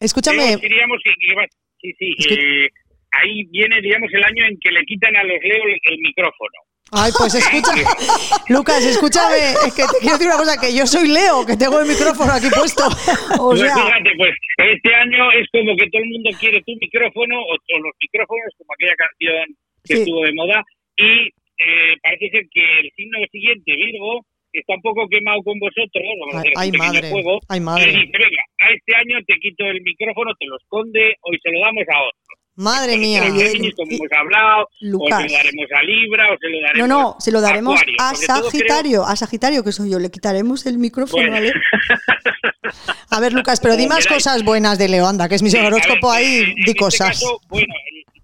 [0.00, 1.46] escúchame, Leo diríamos que, que
[1.80, 2.68] sí, sí, Es que- eh,
[3.22, 6.58] ahí viene, digamos, el año en que le quitan a los Leo el, el micrófono.
[6.92, 7.72] Ay, pues escucha,
[8.48, 11.80] Lucas, escúchame, es que te quiero decir una cosa, que yo soy Leo, que tengo
[11.80, 12.84] el micrófono aquí puesto.
[13.40, 16.72] o Pues sea, fíjate, pues este año es como que todo el mundo quiere tu
[16.80, 19.46] micrófono o, o los micrófonos, como aquella canción
[19.84, 20.00] que Sí.
[20.02, 20.62] estuvo de moda.
[20.96, 24.20] Y eh, parece ser que el signo siguiente, Virgo,
[24.52, 26.02] está un poco quemado con vosotros.
[26.20, 27.38] Vamos a hacer ay, un pequeño madre, juego.
[27.48, 31.14] ay, Y madre, dice, venga, a este año te quito el micrófono, te lo esconde,
[31.22, 32.25] hoy se lo damos a otro.
[32.56, 33.22] Madre mía.
[33.28, 35.22] Como y- hemos hablado, o Lucas.
[35.22, 37.96] se lo daremos a Libra, o se lo no, daremos no, se lo daremos Acuario.
[38.00, 39.98] a todo creo- Sagitario, a Sagitario, que soy yo.
[39.98, 41.32] Le quitaremos el micrófono, Bueno.
[41.36, 41.52] ¿vale?
[43.10, 45.56] A ver, Lucas, pero di más cosas buenas de Leo, anda, que es mi Sí,
[45.56, 47.08] a horóscopo ver, ahí, en- di este cosas.
[47.10, 47.72] caso, bueno,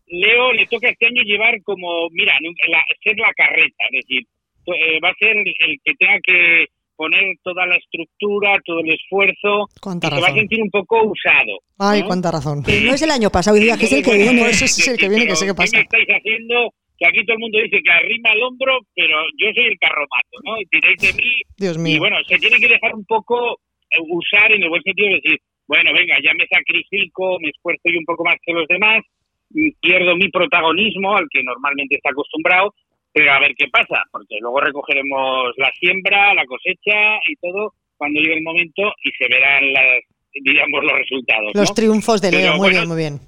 [0.09, 2.35] Leo le toca este año llevar como, mira,
[2.69, 4.27] la- ser la carreta, es decir,
[4.67, 6.67] to- eh, va a ser el, el que tenga que
[7.03, 10.39] poner toda la estructura, todo el esfuerzo, Cuánta y se va a razón.
[10.39, 11.55] sentir un poco usado.
[11.79, 12.07] Ay, ¿no?
[12.07, 12.63] cuánta razón.
[12.65, 14.43] Pero no es el año pasado, diga que es el que viene.
[14.49, 15.77] Ese es el que viene, que sé qué pero pasa.
[15.79, 16.71] me estáis haciendo?
[16.99, 20.35] Que aquí todo el mundo dice que arrima el hombro, pero yo soy el carromato,
[20.47, 20.53] ¿no?
[20.61, 21.99] Y tiréis de mí Dios y mío.
[21.99, 23.59] bueno, se tiene que dejar un poco
[23.91, 27.83] eh, usar en el buen sentido de decir, bueno, venga, ya me sacrifico, me esfuerzo
[27.91, 29.03] yo un poco más que los demás,
[29.51, 32.73] y pierdo mi protagonismo al que normalmente está acostumbrado,
[33.13, 38.21] pero a ver qué pasa, porque luego recogeremos la siembra, la cosecha y todo cuando
[38.21, 40.03] llegue el momento y se verán las,
[40.35, 41.53] digamos, los resultados.
[41.55, 41.75] Los ¿no?
[41.75, 43.21] triunfos de Pero Leo, muy bueno, bien, muy bien.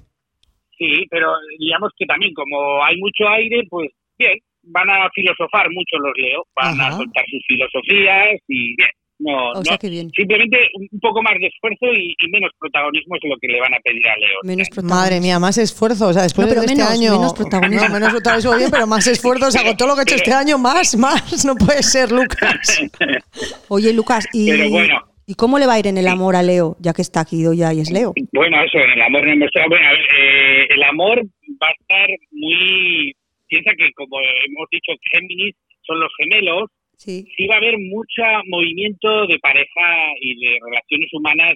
[0.77, 5.97] Sí, pero digamos que también como hay mucho aire, pues bien, van a filosofar mucho
[5.99, 6.87] los Leo, van Ajá.
[6.87, 8.89] a soltar sus filosofías y bien.
[9.17, 10.09] No, O sea, no, bien.
[10.11, 10.57] simplemente
[10.91, 13.79] un poco más de esfuerzo y, y menos protagonismo es lo que le van a
[13.79, 14.39] pedir a Leo.
[14.43, 14.95] Menos protagonismo.
[15.01, 16.07] Madre mía, más esfuerzo.
[16.09, 17.11] O sea, después No, pero de este menos, año.
[17.13, 17.87] menos protagonismo.
[17.87, 19.47] No, menos protagonismo bien, pero más esfuerzo.
[19.47, 21.45] O sea, con todo lo que he hecho este año, más, más.
[21.45, 22.81] No puede ser, Lucas.
[23.69, 25.01] Oye, Lucas, ¿y, Pero bueno.
[25.25, 27.43] ¿y cómo le va a ir en el amor a Leo, ya que está aquí
[27.55, 28.13] ya y es Leo?
[28.33, 31.21] Bueno, eso, en el amor no hemos Bueno, a ver, eh, el amor
[31.61, 33.13] va a estar muy.
[33.47, 37.25] Piensa que, como hemos dicho, Géminis son los gemelos, Sí.
[37.35, 39.87] sí va a haber mucho movimiento de pareja
[40.21, 41.53] y de relaciones humanas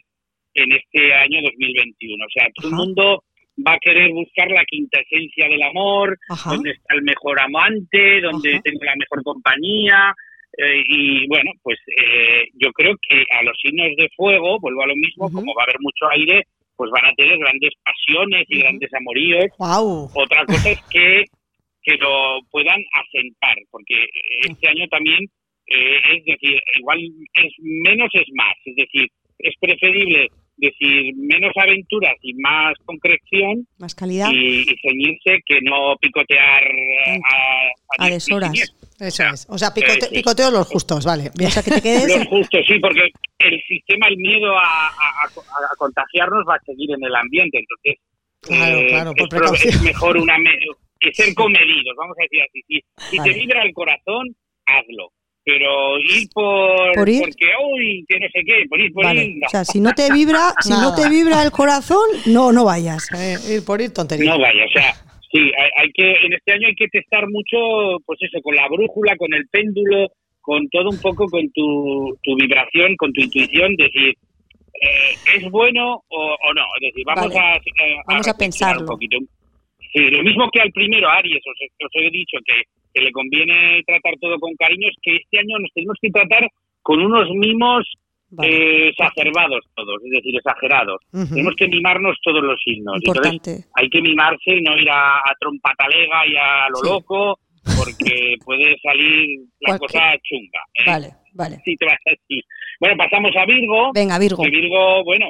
[0.54, 2.26] en este año 2021.
[2.26, 2.84] O sea, todo el Ajá.
[2.84, 3.24] mundo
[3.68, 6.52] va a querer buscar la quinta esencia del amor, Ajá.
[6.54, 8.62] dónde está el mejor amante, dónde Ajá.
[8.64, 10.14] tengo la mejor compañía.
[10.58, 14.88] eh, y bueno, pues eh, yo creo que a los signos de fuego, vuelvo a
[14.88, 16.44] lo mismo, como va a haber mucho aire,
[16.76, 19.46] pues van a tener grandes pasiones y grandes amoríos.
[19.60, 20.10] Wow.
[20.16, 21.26] Otra cosa es que,
[21.84, 23.96] que lo puedan asentar, porque
[24.48, 25.24] este año también,
[25.68, 27.00] eh, es decir, igual
[27.34, 29.08] es menos es más, es decir,
[29.40, 34.30] es preferible decir menos aventuras y más concreción Más calidad.
[34.34, 37.18] y, y ceñirse que no picotear eh,
[37.98, 38.76] a, A diez deshoras.
[39.00, 39.48] Eso es.
[39.50, 40.16] O sea, picote- Eh, sí.
[40.16, 41.32] picoteo los justos, vale.
[41.38, 41.48] Bien.
[41.48, 42.10] O sea, que te quedes.
[42.18, 43.08] Los justos, sí, porque
[43.40, 47.60] el sistema, el miedo a, a- a- a contagiarnos va a seguir en el ambiente,
[47.60, 47.96] entonces
[48.42, 50.38] Claro, eh, claro, por es, es mejor una
[51.00, 52.62] que ser comedidos, vamos a decir así.
[52.68, 53.34] Si, si Vale.
[53.34, 54.28] te vibra el corazón,
[54.66, 55.12] hazlo.
[55.46, 57.22] Pero ir por, ¿Por ir?
[57.22, 59.24] porque uy, que no sé qué, por ir por Vale.
[59.24, 62.52] ir, no, O sea, si no te vibra, si no te vibra el corazón, no,
[62.52, 63.08] no vayas.
[63.14, 64.32] Eh, ir por ir, tontería.
[64.32, 64.94] no vaya, o sea,
[65.32, 68.68] sí, hay, hay que en este año hay que testar mucho, pues eso, con la
[68.68, 70.08] brújula, con el péndulo,
[70.42, 74.14] con todo un poco, con tu, tu vibración, con tu intuición, decir,
[74.82, 76.64] eh, ¿es bueno o, o no?
[76.80, 77.40] Es decir, vamos Vale.
[77.40, 78.82] a, eh, Vamos a pensarlo.
[78.82, 79.18] Un poquito.
[79.94, 82.62] Sí, lo mismo que al primero, Aries, os, he- os he dicho que,
[82.94, 86.48] que le conviene tratar todo con cariño, es que este año nos tenemos que tratar
[86.82, 87.86] con unos mimos
[88.32, 88.50] Vale.
[88.52, 91.02] eh, exacerbados todos, es decir, exagerados.
[91.12, 92.96] Tenemos que mimarnos todos los signos.
[93.02, 93.68] Entonces, Importante.
[93.76, 96.90] hay que mimarse y no ir a, a trompatalega y a lo Sí.
[96.90, 97.40] loco
[97.78, 100.62] porque puede salir la cosa chunga.
[100.76, 100.84] ¿eh?
[100.86, 101.56] Vale, vale.
[101.66, 102.42] Si te vas así.
[102.80, 103.92] Bueno, pasamos a Virgo.
[103.94, 104.44] Venga, Virgo.
[104.44, 105.26] Que Virgo, bueno,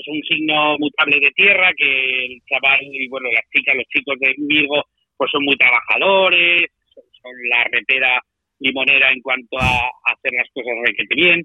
[0.00, 4.16] es un signo mutable de tierra que el chaval y bueno, las chicas, los chicos
[4.18, 4.84] de Virgo,
[5.16, 8.20] pues son muy trabajadores, son, son la repera
[8.60, 11.44] limonera en cuanto a, a hacer las cosas requete bien.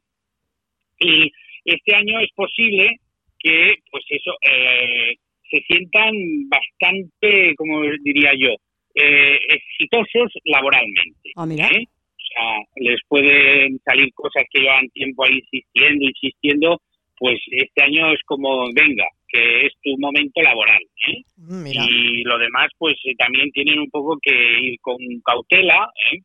[1.00, 1.32] Y
[1.66, 2.98] este año es posible
[3.40, 5.16] que, pues eso, eh,
[5.50, 6.14] se sientan
[6.50, 8.56] bastante, como diría yo,
[8.96, 11.32] eh, exitosos laboralmente.
[11.36, 11.68] Ah, mira.
[11.68, 11.86] ¿eh?
[11.86, 16.82] O sea, les pueden salir cosas que llevan tiempo ahí insistiendo, insistiendo,
[17.18, 20.82] pues este año es como, venga, que es tu momento laboral.
[21.08, 21.22] ¿eh?
[21.38, 26.20] Mm, Y lo demás, pues eh, también tienen un poco que ir con cautela ¿eh?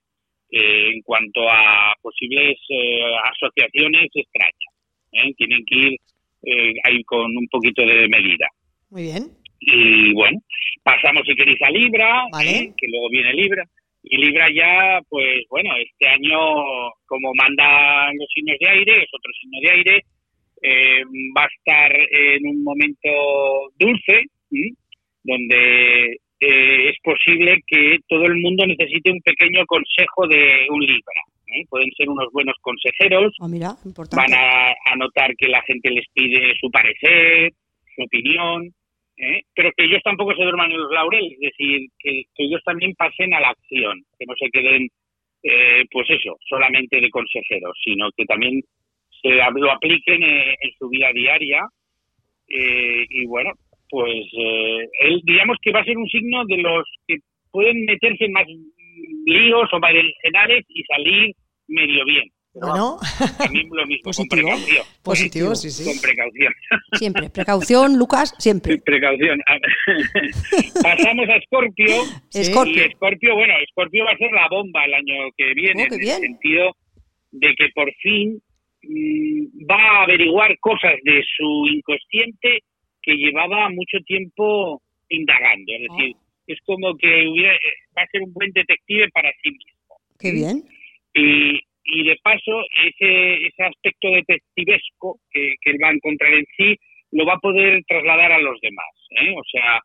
[0.53, 5.35] Eh, en cuanto a posibles eh, asociaciones extrañas.
[5.37, 5.97] Tienen que ir
[6.43, 8.47] eh, ahí con un poquito de medida.
[8.91, 9.25] muy bien.
[9.61, 10.39] Y bueno,
[10.83, 12.73] pasamos si queréis a Libra, Vale.
[12.77, 13.65] que luego viene Libra.
[14.03, 16.39] Y Libra ya, pues bueno, este año,
[17.07, 20.01] como mandan los signos de aire, es otro signo de aire,
[20.63, 21.05] eh,
[21.37, 23.09] va a estar en un momento
[23.79, 24.25] dulce,
[25.23, 31.23] donde eh, es posible que todo el mundo necesite un pequeño consejo de un Libra.
[31.49, 31.65] ¿eh?
[31.69, 33.75] Pueden ser unos buenos consejeros, Ah, mira,
[34.17, 37.53] van a, a notar que la gente les pide su parecer,
[37.95, 38.73] su opinión,
[39.19, 39.43] ¿eh?
[39.55, 42.95] pero que ellos tampoco se duerman en los laureles, es decir, que, que ellos también
[42.95, 44.89] pasen a la acción, que no se queden,
[45.43, 48.63] eh, pues eso, solamente de consejeros, sino que también
[49.23, 51.61] se lo apliquen eh, en su vida diaria.
[52.49, 53.51] eh, y bueno,
[53.89, 57.17] pues eh, él, digamos que va a ser un signo de los que
[57.51, 58.47] pueden meterse en más
[59.27, 61.35] líos o berenjenales y salir
[61.69, 62.29] medio bien.
[62.53, 62.97] Pero Bueno,
[63.39, 64.43] también lo mismo, Positivo.
[64.43, 64.85] con precaución.
[65.05, 65.85] positivo, sí, sí.
[65.85, 66.53] Con precaución.
[66.99, 67.31] Siempre.
[67.31, 68.79] Precaución, Lucas, siempre.
[68.79, 69.39] Precaución.
[70.83, 71.87] Pasamos a Escorpio.
[72.31, 72.41] Sí.
[72.41, 72.75] Escorpio.
[72.83, 76.01] Y Escorpio, bueno, Escorpio va a ser la bomba el año que viene, Oh, en
[76.01, 76.15] bien.
[76.17, 76.77] el sentido
[77.33, 78.41] de que por fin
[79.71, 82.61] va a averiguar cosas de su inconsciente
[83.03, 85.73] que llevaba mucho tiempo indagando.
[85.73, 86.17] Es decir,
[86.47, 87.59] es como que hubiera, eh,
[87.97, 89.97] va a ser un buen detective para sí mismo.
[90.19, 90.63] Qué bien.
[91.15, 96.45] Y, y de paso, ese, ese aspecto detectivesco que, que él va a encontrar en
[96.57, 96.77] sí,
[97.13, 98.87] lo va a poder trasladar a los demás.
[99.11, 99.35] ¿eh?
[99.37, 99.81] O sea,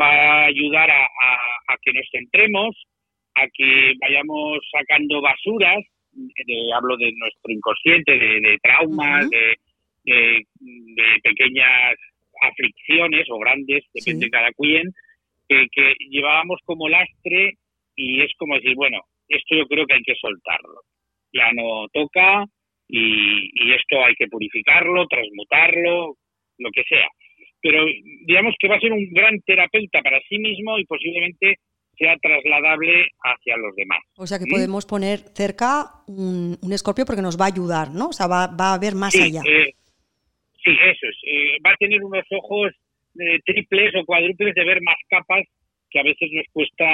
[0.00, 2.74] va a ayudar a, a- a que nos centremos,
[3.34, 9.56] a que vayamos sacando basuras, de- hablo de nuestro inconsciente, de, de traumas, de,
[10.04, 11.94] de- de pequeñas
[12.42, 14.26] aflicciones o grandes, depende Sí.
[14.26, 14.90] de cada quien,
[15.48, 17.54] que, que llevábamos como lastre
[17.96, 20.80] y es como decir, bueno, esto yo creo que hay que soltarlo.
[21.32, 22.44] Ya no toca
[22.88, 26.16] y, y esto hay que purificarlo, transmutarlo,
[26.58, 27.08] lo que sea.
[27.60, 27.84] Pero
[28.26, 31.56] digamos que va a ser un gran terapeuta para sí mismo y posiblemente
[31.96, 34.00] sea trasladable hacia los demás.
[34.16, 34.50] O sea que ¿Mm?
[34.50, 38.08] podemos poner cerca un, un escorpio porque nos va a ayudar, ¿no?
[38.08, 39.42] O sea, va, va a ver más sí, allá.
[39.46, 39.72] eh,
[40.64, 41.16] sí, eso es.
[41.26, 42.72] Eh, va a tener unos ojos
[43.18, 45.44] eh, triples o cuádruples de ver más capas
[45.90, 46.84] que a veces nos cuesta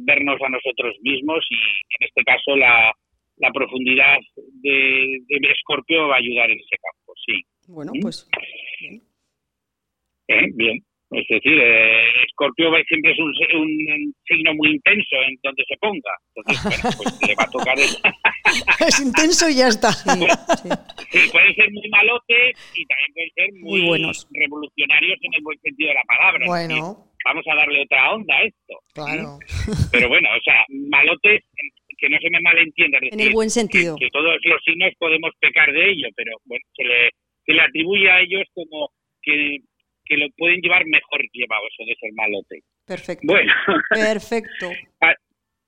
[0.00, 1.54] vernos a nosotros mismos y
[2.00, 2.92] en este caso la,
[3.36, 7.40] la profundidad de, de Escorpio va a ayudar en ese campo, sí.
[7.68, 8.00] Bueno, ¿Mm?
[8.00, 8.28] pues
[10.28, 10.82] Eh, Bien.
[11.10, 15.76] Es decir, eh, Escorpio va- siempre es un, un signo muy intenso en donde se
[15.78, 16.12] ponga.
[16.36, 17.78] Entonces, bueno, pues le va a tocar.
[17.78, 17.96] el-
[18.88, 19.90] es intenso y ya está.
[19.92, 20.68] sí, sí.
[21.10, 24.28] Sí, pueden ser muy malotes y también pueden ser muy, Muy buenos.
[24.32, 26.46] revolucionarios en el buen sentido de la palabra.
[26.46, 28.74] Bueno, vamos a darle otra onda a esto.
[28.94, 29.38] claro.
[29.92, 31.42] Pero bueno, o sea, malotes,
[31.98, 32.98] que no se me malentienda.
[33.00, 33.96] En el buen sentido.
[33.96, 37.10] Que todos los signos podemos pecar de ello, pero bueno, se le,
[37.46, 38.90] se le atribuye a ellos como
[39.22, 39.56] que,
[40.08, 42.60] que lo pueden llevar mejor llevado, eso de ser malote.
[42.86, 43.26] Perfecto.
[43.26, 43.52] Bueno,
[43.90, 44.70] Perfecto.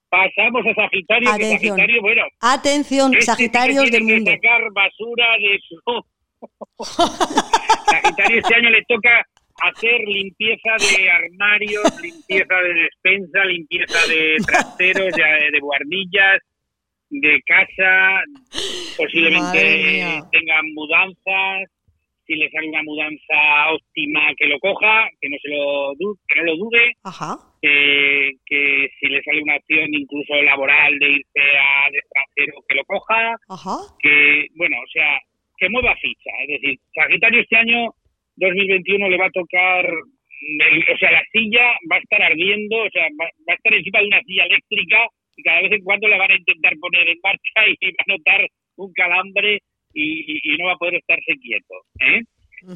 [0.09, 1.77] pasamos a Sagitario, que Atención.
[1.77, 4.31] Sagitario, bueno, Atención, este sí que Sagitarios del que mundo.
[4.33, 5.77] sacar basura de su...
[7.91, 9.23] Sagitario este año le toca
[9.63, 16.39] hacer limpieza de armarios, limpieza de despensa, limpieza de trasteros, de, de guardillas,
[17.11, 18.23] de casa,
[18.97, 21.69] posiblemente tengan mudanzas,
[22.31, 25.93] si le sale una mudanza óptima que lo coja, que no se lo
[26.29, 27.35] que no lo dude, Ajá.
[27.61, 32.85] que, que si le sale una opción incluso laboral de irse al extranjero que lo
[32.85, 33.77] coja, Ajá.
[34.01, 35.19] que, bueno, o sea,
[35.59, 36.31] que mueva ficha.
[36.47, 37.91] Es decir, Sagitario este año
[38.37, 42.91] 2021 le va a tocar, el- o sea, la silla va a estar ardiendo, o
[42.91, 44.99] sea, va, va a estar encima de una silla eléctrica
[45.37, 48.13] y cada vez en cuando la van a intentar poner en marcha y va a
[48.17, 49.59] notar un calambre
[49.95, 51.75] y, y- y no va a poder estarse quieto.
[52.01, 52.23] ¿eh?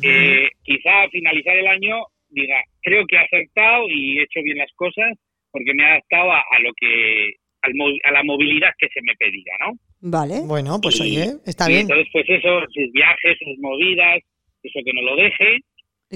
[0.03, 1.97] Eh, quizá al finalizar el año
[2.29, 5.13] diga, creo que he acertado y he hecho bien las cosas
[5.53, 9.53] porque me he adaptado a, a lo que a la movilidad que se me pedía,
[9.61, 9.73] ¿no?
[10.01, 10.41] Vale.
[10.45, 11.83] Bueno, pues oye, está bien.
[11.83, 14.19] Entonces, pues eso, sus viajes, sus movidas,
[14.63, 15.61] eso que no lo deje.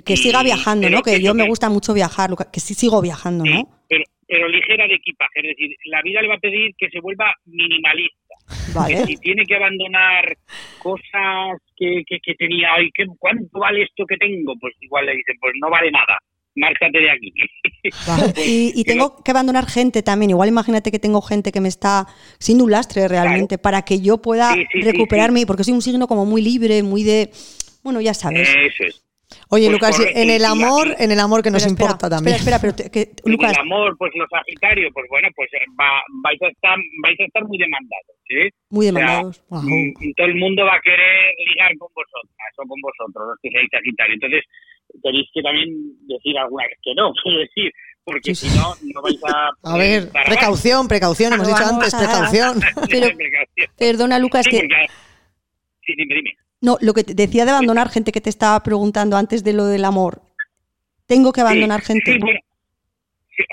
[0.04, 1.00] Que siga viajando, ¿no?
[1.02, 3.62] Que yo me gusta mucho viajar, que sí sigo viajando, ¿no?
[3.88, 7.00] Pero, pero ligera de equipaje, es decir, la vida le va a pedir que se
[7.00, 8.34] vuelva minimalista.
[8.74, 9.04] Vale.
[9.06, 10.36] Si tiene que abandonar
[10.78, 14.54] cosas que, que, tenía, ay, ¿cuánto vale esto que tengo?
[14.60, 16.18] Pues igual le dicen, pues no vale nada
[16.58, 17.32] márcate de aquí.
[17.82, 20.30] Pues, y, tengo que abandonar gente también.
[20.30, 22.06] Igual imagínate que tengo gente que me está
[22.38, 26.42] siendo un lastre realmente para que yo pueda recuperarme, porque soy un signo como muy
[26.42, 27.30] libre, muy de,
[27.82, 28.48] bueno, ya sabes.
[28.48, 29.07] Eso es.
[29.50, 32.36] Oye, pues Lucas, en el amor, en el amor que nos importa también.
[32.36, 33.52] Espera, espera, pero que, Lucas.
[33.52, 37.24] En el amor, pues los Sagitarios, pues bueno, pues eh, vais a estar, vais a
[37.24, 38.48] estar muy demandados, ¿sí?
[38.70, 39.42] Muy demandados.
[39.50, 43.50] Mm, todo el mundo va a querer ligar con vosotras o con vosotros, los que
[43.50, 44.14] seáis Sagitarios.
[44.16, 44.44] Entonces
[45.02, 45.68] tenéis que también
[46.08, 47.72] decir alguna vez que no, quiero decir,
[48.04, 49.74] porque si no, no vais a...
[49.74, 52.60] A ver, precaución, precaución, hemos dicho antes, precaución.
[53.76, 54.60] perdona, Lucas, que...
[55.84, 56.32] Sí, dime, dime.
[56.60, 59.66] No, lo que te decía de abandonar gente que te estaba preguntando antes de lo
[59.66, 60.22] del amor.
[61.06, 62.12] ¿Tengo que abandonar gente?
[62.12, 62.40] Sí, bueno,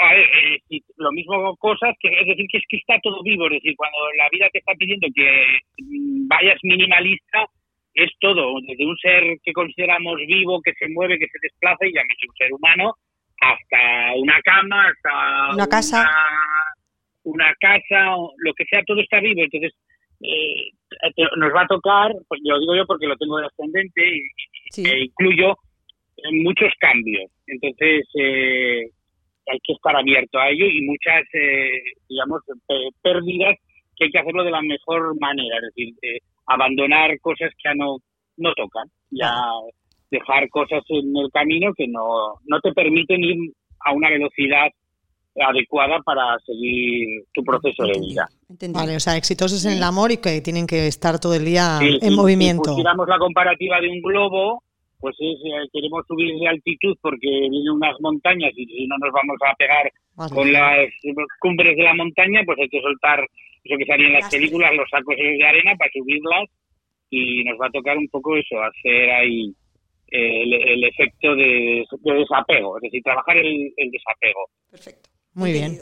[0.01, 0.27] a ver,
[0.71, 3.75] eh, lo mismo cosas que es decir que es que está todo vivo, es decir,
[3.77, 7.45] cuando la vida te está pidiendo que mm, vayas minimalista,
[7.93, 11.93] es todo, desde un ser que consideramos vivo, que se mueve, que se desplaza, y
[11.93, 12.95] ya es un ser humano,
[13.39, 16.09] hasta una cama, hasta una casa,
[17.23, 19.43] una, casa, lo que sea, todo está vivo.
[19.43, 19.71] Entonces,
[20.21, 20.71] eh,
[21.37, 24.01] nos va a tocar, pues lo digo yo porque lo tengo de ascendente
[24.77, 25.55] y, e incluyo
[26.31, 27.29] muchos cambios.
[27.47, 28.89] Entonces, eh,
[29.47, 32.41] hay que estar abierto a ello y muchas, eh, digamos,
[33.01, 33.55] pérdidas
[33.95, 37.97] que hay que hacerlo de la mejor manera, es decir, abandonar cosas que ya no,
[38.37, 39.31] no tocan, ya
[40.11, 43.37] dejar cosas en el camino que no, no te permiten ir
[43.85, 44.69] a una velocidad
[45.35, 48.27] adecuada para seguir tu proceso de vida.
[48.69, 51.79] Vale, o sea, exitosos en el amor y que tienen que estar todo el día
[51.81, 52.71] en movimiento.
[52.71, 54.63] Si tiramos la comparativa de un globo,
[54.99, 59.11] pues es, eh, queremos subir de altitud porque vienen unas montañas y si no nos
[59.11, 59.91] vamos a pegar
[60.33, 60.89] con las
[61.39, 63.19] cumbres de la montaña, pues hay que soltar
[63.63, 66.49] eso que salía en las películas, los sacos de arena para subirlas
[67.09, 69.53] y nos va a tocar un poco eso, hacer ahí
[70.07, 74.49] el, efecto de, desapego, es decir, trabajar el, desapego.
[74.69, 75.09] Perfecto.
[75.35, 75.77] Muy bien.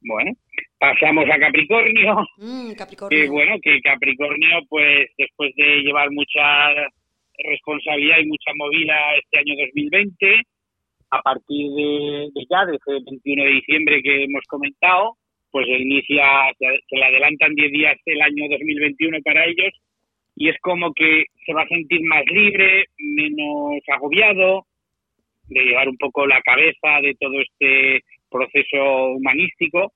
[0.00, 0.32] Bueno,
[0.78, 2.16] pasamos a Capricornio.
[2.38, 3.20] Mm, Capricornio.
[3.20, 6.72] Que bueno, que Capricornio, pues después de llevar mucha
[7.44, 10.42] responsabilidad y mucha movida este año 2020,
[11.10, 15.16] a partir de, de ya, desde el 21 de diciembre que hemos comentado,
[15.50, 16.24] pues inicia,
[16.58, 19.72] se le adelantan 10 días el año 2021 para ellos
[20.36, 24.66] y es como que se va a sentir más libre, menos agobiado,
[25.48, 29.92] de llevar un poco la cabeza de todo este proceso humanístico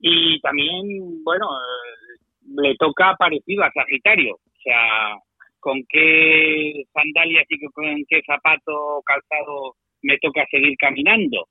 [0.00, 2.20] y también, bueno, eh,
[2.62, 5.14] le toca parecido a Sagitario, o sea,
[5.60, 11.46] con qué sandalias y con qué zapato calzado me toca seguir caminando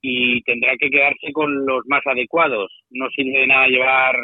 [0.00, 2.72] y tendrá que quedarse con los más adecuados.
[2.90, 4.16] No sirve de nada llevar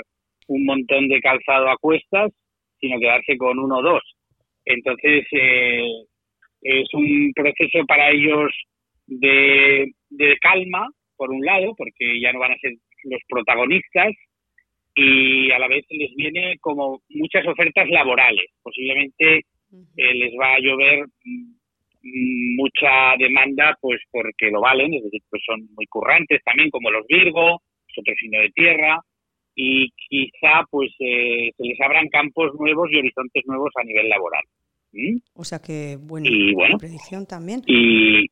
[0.48, 2.32] un montón de calzado a cuestas,
[2.80, 4.02] sino quedarse con uno o dos.
[4.64, 5.86] Entonces, eh,
[6.62, 8.50] es un proceso para ellos
[9.06, 12.72] de, de calma, por un lado, porque ya no van a ser
[13.04, 14.14] los protagonistas,
[14.96, 18.46] y a la vez les viene como muchas ofertas laborales.
[18.62, 19.38] Posiblemente
[19.96, 21.04] eh, les va a llover
[22.56, 27.06] mucha demanda pues porque lo valen, es decir, pues son muy currantes también como los
[27.06, 29.00] Virgo, es otro signo de tierra
[29.54, 34.44] y quizá pues eh, se les abran campos nuevos y horizontes nuevos a nivel laboral.
[35.34, 37.62] O sea que bueno, y, bueno, predicción también.
[37.66, 38.26] Y,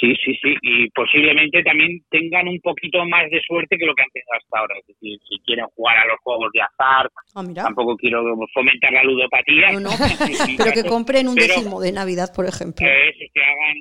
[0.00, 4.02] Sí, sí, sí, y posiblemente también tengan un poquito más de suerte que lo que
[4.02, 4.74] han tenido hasta ahora.
[4.80, 8.22] Es decir, si quieren jugar a los juegos de azar, ah, tampoco quiero
[8.52, 9.68] fomentar la ludopatía.
[10.58, 12.86] pero que compren un décimo de Navidad, por ejemplo.
[12.86, 13.76] Eso, que hagan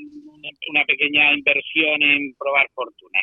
[0.70, 3.20] una pequeña inversión en probar fortuna,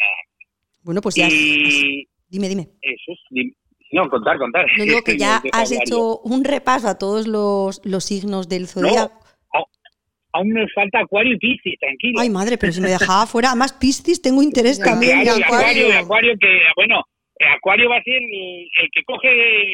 [0.82, 1.28] Bueno, pues ya.
[1.28, 2.68] Dime, dime.
[2.80, 3.52] Eso es,
[3.92, 4.66] No, contar, contar.
[4.76, 9.21] No digo que ya has hecho un repaso a todos los, los signos del zodiaco
[10.32, 12.20] aún nos falta Acuario y Piscis, tranquilo.
[12.20, 15.20] Ay, madre, pero si me dejaba fuera, más Piscis tengo interés también.
[15.20, 17.02] Acuario, Acuario, que, bueno,
[17.56, 19.28] Acuario va a ser el, que coge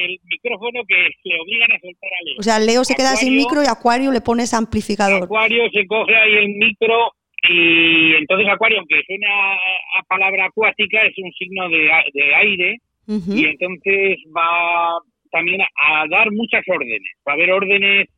[0.04, 2.36] el micrófono que le obligan a soltar a Leo.
[2.38, 5.24] O sea, Leo se queda sin micro y Acuario le pones amplificador.
[5.24, 7.12] Acuario se coge ahí el micro
[7.48, 13.44] y entonces Acuario, aunque suena a palabra acuática, es un signo de, de aire y
[13.46, 14.98] entonces va
[15.30, 17.10] también a dar muchas órdenes.
[17.26, 18.08] Va a haber órdenes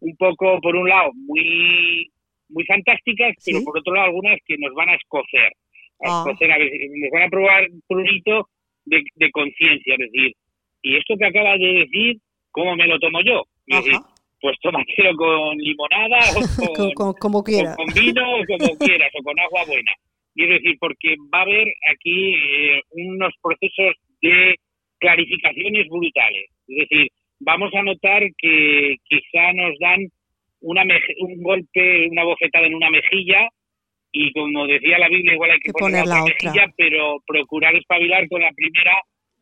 [0.00, 2.10] un poco, por un lado, muy
[2.50, 5.52] muy fantásticas, pero por otro lado algunas que nos van a escocer.
[6.02, 6.24] A ah.
[6.26, 8.48] escocer, a ver, nos van a probar prurito
[8.84, 10.32] de, conciencia, es decir,
[10.82, 12.16] y esto que acabas de decir,
[12.50, 13.44] ¿cómo me lo tomo yo?
[13.66, 14.00] Es decir,
[14.40, 16.34] pues tómatelo con limonada o
[16.94, 17.76] con, como quieras.
[17.76, 19.92] con vino o como quieras, o con agua buena.
[20.34, 24.56] Y es decir, porque va a haber aquí eh, unos procesos de
[24.98, 26.48] clarificaciones brutales.
[26.68, 27.08] Es decir,
[27.40, 30.06] vamos a notar que quizá nos dan
[30.60, 33.48] una un golpe, una bofetada en una mejilla
[34.12, 38.28] y como decía la Biblia, igual hay que, poner, la otra, mejilla, pero procurar espabilar
[38.28, 38.92] con la primera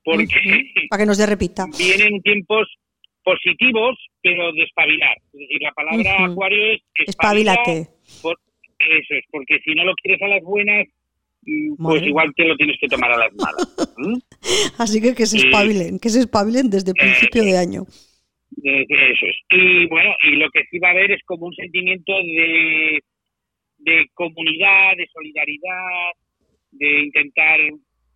[0.04, 1.66] porque para que nos repita.
[1.78, 2.66] Vienen tiempos
[3.22, 5.16] positivos, pero de espabilar.
[5.32, 7.80] Es decir, la palabra acuario es espabilate.
[7.80, 10.86] eso es, porque si no lo quieres a las buenas,
[11.42, 13.86] mm, pues igual te lo tienes que tomar a las malas.
[14.78, 17.84] Así que que se espabilen, que se espabilen desde principio de año.
[18.62, 19.36] Eso es.
[19.50, 23.00] Y bueno, y lo que sí va a haber es como un sentimiento de,
[23.78, 26.12] de comunidad, de solidaridad,
[26.72, 27.60] de intentar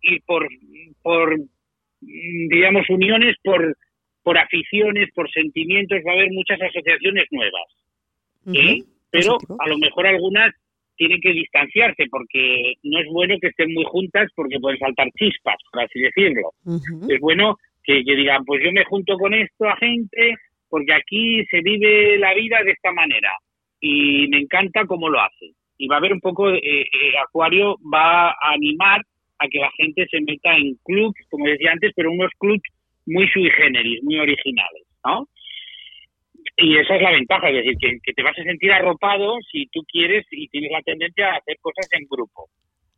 [0.01, 0.47] ir por,
[1.01, 1.37] por
[2.01, 3.77] digamos, uniones, por,
[4.21, 5.99] por aficiones, por sentimientos.
[6.05, 8.73] Va a haber muchas asociaciones nuevas.
[9.11, 10.53] Pero a lo mejor algunas
[10.95, 15.55] tienen que distanciarse porque no es bueno que estén muy juntas porque pueden saltar chispas,
[15.71, 16.51] por así decirlo.
[17.09, 20.35] Es bueno que, digan, pues yo me junto con esta gente
[20.69, 23.31] porque aquí se vive la vida de esta manera
[23.79, 25.51] y me encanta cómo lo hace.
[25.77, 29.01] Y va a haber un poco, eh, eh, Acuario va a animar
[29.39, 32.63] a que la gente se meta en clubs, como decía antes, pero unos clubs
[33.05, 35.27] muy sui generis, muy originales, ¿no?
[36.55, 39.81] Y esa es la ventaja, es decir, que, te vas a sentir arropado si tú
[39.91, 42.47] quieres y tienes la tendencia a hacer cosas en grupo.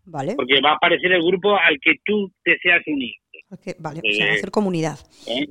[0.05, 0.35] Vale.
[0.35, 3.15] Porque va a aparecer el grupo al que tú deseas unir
[3.79, 4.97] vale, o sea, eh, hacer comunidad.
[5.27, 5.45] ¿eh?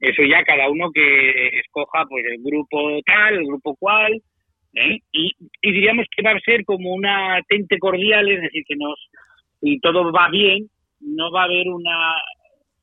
[0.00, 4.12] Eso ya cada uno que escoja pues el grupo tal, el grupo cual,
[4.74, 4.98] ¿eh?
[5.12, 5.32] y,
[5.62, 8.96] diríamos que va a ser como una tente cordial, es decir, que nos,
[9.60, 10.68] si todo va bien,
[11.00, 12.14] no va a haber una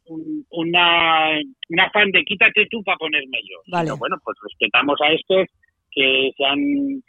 [0.08, 1.40] un, una,
[1.70, 3.58] un afán de quítate tú para ponerme yo.
[3.68, 3.92] Vale.
[3.98, 5.48] bueno, pues respetamos a estos
[5.92, 6.60] que se, han,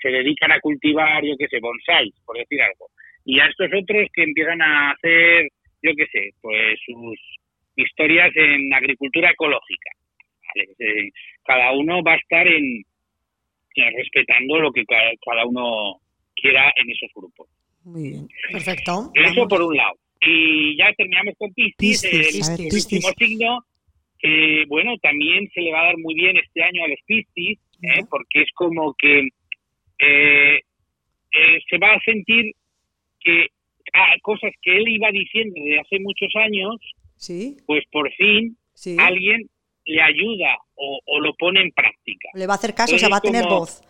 [0.00, 2.86] se dedican a cultivar, yo qué sé, bonsáis, por decir algo.
[3.24, 5.48] Y a estos otros que empiezan a hacer
[5.86, 7.18] yo qué sé, pues sus
[7.76, 9.90] historias en agricultura ecológica.
[11.44, 12.82] cada uno va a estar en,
[13.96, 16.00] respetando lo que cada, uno
[16.34, 17.48] quiera en esos grupos.
[17.84, 19.10] Muy bien, perfecto.
[19.14, 19.94] Eso por un lado.
[20.26, 23.60] Y ya terminamos con Piscis, el, último signo,
[24.18, 27.58] que bueno, también se le va a dar muy bien este año a los Piscis,
[27.82, 28.04] ¿eh?
[28.10, 29.28] porque es como que
[29.98, 32.52] eh, eh, se va a sentir
[33.20, 33.46] que
[34.22, 36.76] cosas que él iba diciendo desde hace muchos años,
[37.16, 37.56] ¿Sí?
[37.66, 38.56] pues por fin
[38.98, 39.48] alguien
[39.86, 42.28] le ayuda o, lo pone en práctica.
[42.34, 43.82] Le va a hacer caso, o sea, va a tener voz.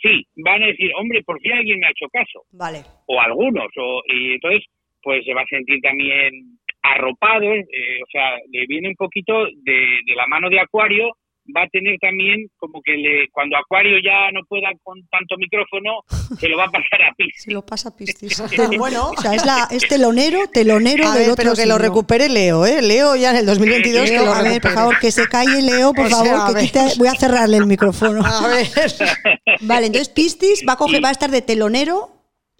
[0.00, 2.44] Sí, van a decir, hombre, por fin alguien me ha hecho caso.
[2.52, 2.82] Vale.
[3.06, 4.64] O algunos, o, y entonces
[5.02, 10.00] pues se va a sentir también arropado, eh, o sea, le viene un poquito de,
[10.04, 11.12] de la mano de Acuario
[11.56, 16.00] va a tener también como que le, cuando Acuario ya no pueda con tanto micrófono,
[16.38, 17.42] se lo va a pasar a Piscis.
[17.42, 18.42] Se lo pasa a Piscis.
[18.78, 22.66] bueno, o sea, es, la, es telonero, telonero a ver, Pero que lo recupere Leo,
[22.66, 22.82] ¿eh?
[22.82, 25.92] Leo ya en el 2022 que lo A ver, por favor, que se calle Leo,
[25.92, 28.22] por favor, que voy a cerrarle el micrófono.
[28.24, 28.66] A ver.
[29.62, 32.10] Vale, entonces Piscis va a, coger, va a estar de telonero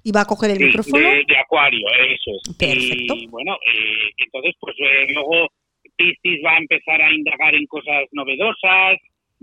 [0.05, 0.99] y va a coger el micrófono.
[0.99, 2.57] De, de, Acuario, eso es.
[2.57, 3.15] Perfecto.
[3.17, 5.49] Y bueno, eh, entonces pues eh, luego
[5.97, 8.99] Piscis va a empezar a indagar en cosas novedosas,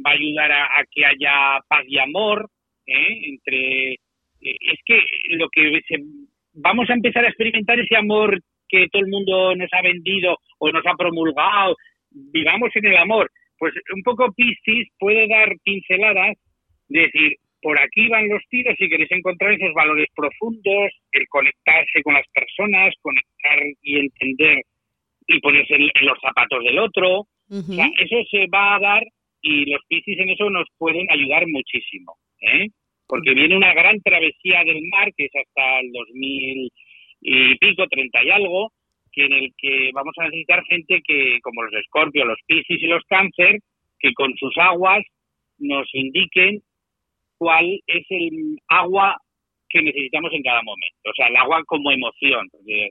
[0.06, 2.50] va a ayudar a, que haya paz y amor
[2.86, 3.22] ¿eh?
[3.24, 3.94] entre...
[4.42, 5.00] Eh, es que
[5.32, 5.82] lo que
[6.54, 10.72] vamos a empezar a experimentar ese amor que todo el mundo nos ha vendido o
[10.72, 11.76] nos ha promulgado,
[12.12, 13.32] vivamos en el amor.
[13.58, 16.38] Pues un poco Piscis puede dar pinceladas,
[16.88, 22.02] de decir, por aquí van los tiros si queréis encontrar esos valores profundos, el conectarse
[22.04, 24.64] con las personas, conectar y entender
[25.28, 27.28] y ponerse en, los zapatos del otro.
[27.50, 29.04] eso se va a dar
[29.42, 32.18] y los Piscis en eso nos pueden ayudar muchísimo.
[32.42, 32.68] ¿eh?
[33.08, 36.70] Porque viene una gran travesía del mar, que es hasta el 2000
[37.22, 38.72] y pico, 30 y algo,
[39.12, 42.88] que en el que vamos a necesitar gente que, como los escorpios, los Piscis y
[42.88, 43.60] los cáncer,
[44.00, 45.04] que con sus aguas
[45.58, 46.62] nos indiquen
[47.40, 49.18] cuál es el agua
[49.70, 51.10] que necesitamos en cada momento.
[51.10, 52.48] O sea, el agua como emoción.
[52.52, 52.90] Porque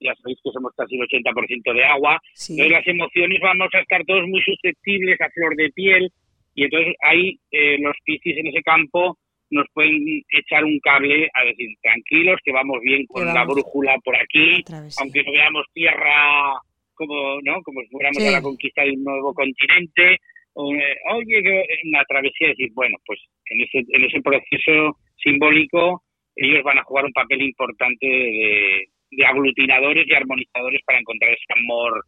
[0.00, 2.18] ya sabéis que somos casi el 80% de agua,
[2.48, 6.10] entonces las emociones vamos a estar todos muy susceptibles a flor de piel
[6.54, 9.18] y entonces ahí eh, los piscis en ese campo
[9.50, 14.16] nos pueden echar un cable a decir tranquilos que vamos bien con la brújula por
[14.16, 14.64] aquí,
[15.00, 16.54] aunque no veamos tierra
[16.94, 20.18] como no como si fuéramos a la conquista de un nuevo continente,
[20.54, 23.20] o, eh, oye, una travesía, decir, bueno, pues
[23.50, 26.02] en ese, en ese proceso simbólico
[26.36, 31.60] ellos van a jugar un papel importante de, de aglutinadores y armonizadores para encontrar ese
[31.60, 32.04] amor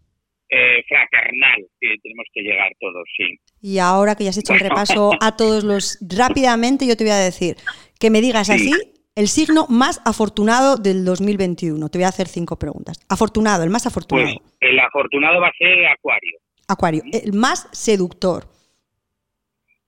[0.49, 3.38] eh, fraternal que tenemos que llegar todos, sí.
[3.62, 7.12] Y ahora que ya has hecho el repaso a todos los rápidamente, yo te voy
[7.12, 7.57] a decir
[7.99, 8.72] que me digas así
[9.14, 11.88] el signo más afortunado del 2021.
[11.88, 12.99] Te voy a hacer cinco preguntas.
[13.09, 14.28] Afortunado, el más afortunado.
[14.38, 16.38] Pues el afortunado va a ser Acuario.
[16.68, 17.03] Acuario.
[17.12, 18.45] El más seductor.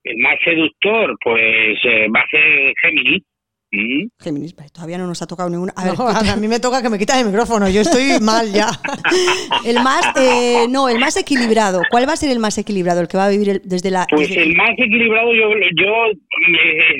[0.05, 3.23] El más seductor, pues eh, va a ser Géminis.
[3.71, 4.07] Mm.
[4.21, 5.73] Géminis, todavía no nos ha tocado ninguna.
[5.75, 8.69] A, mí me toca que me quitas el micrófono, yo estoy mal ya.
[9.65, 11.81] el más, eh, no, el más equilibrado.
[11.89, 14.05] ¿Cuál va a ser el más equilibrado, el que va a vivir desde la?
[14.11, 15.91] Pues el más equilibrado yo, yo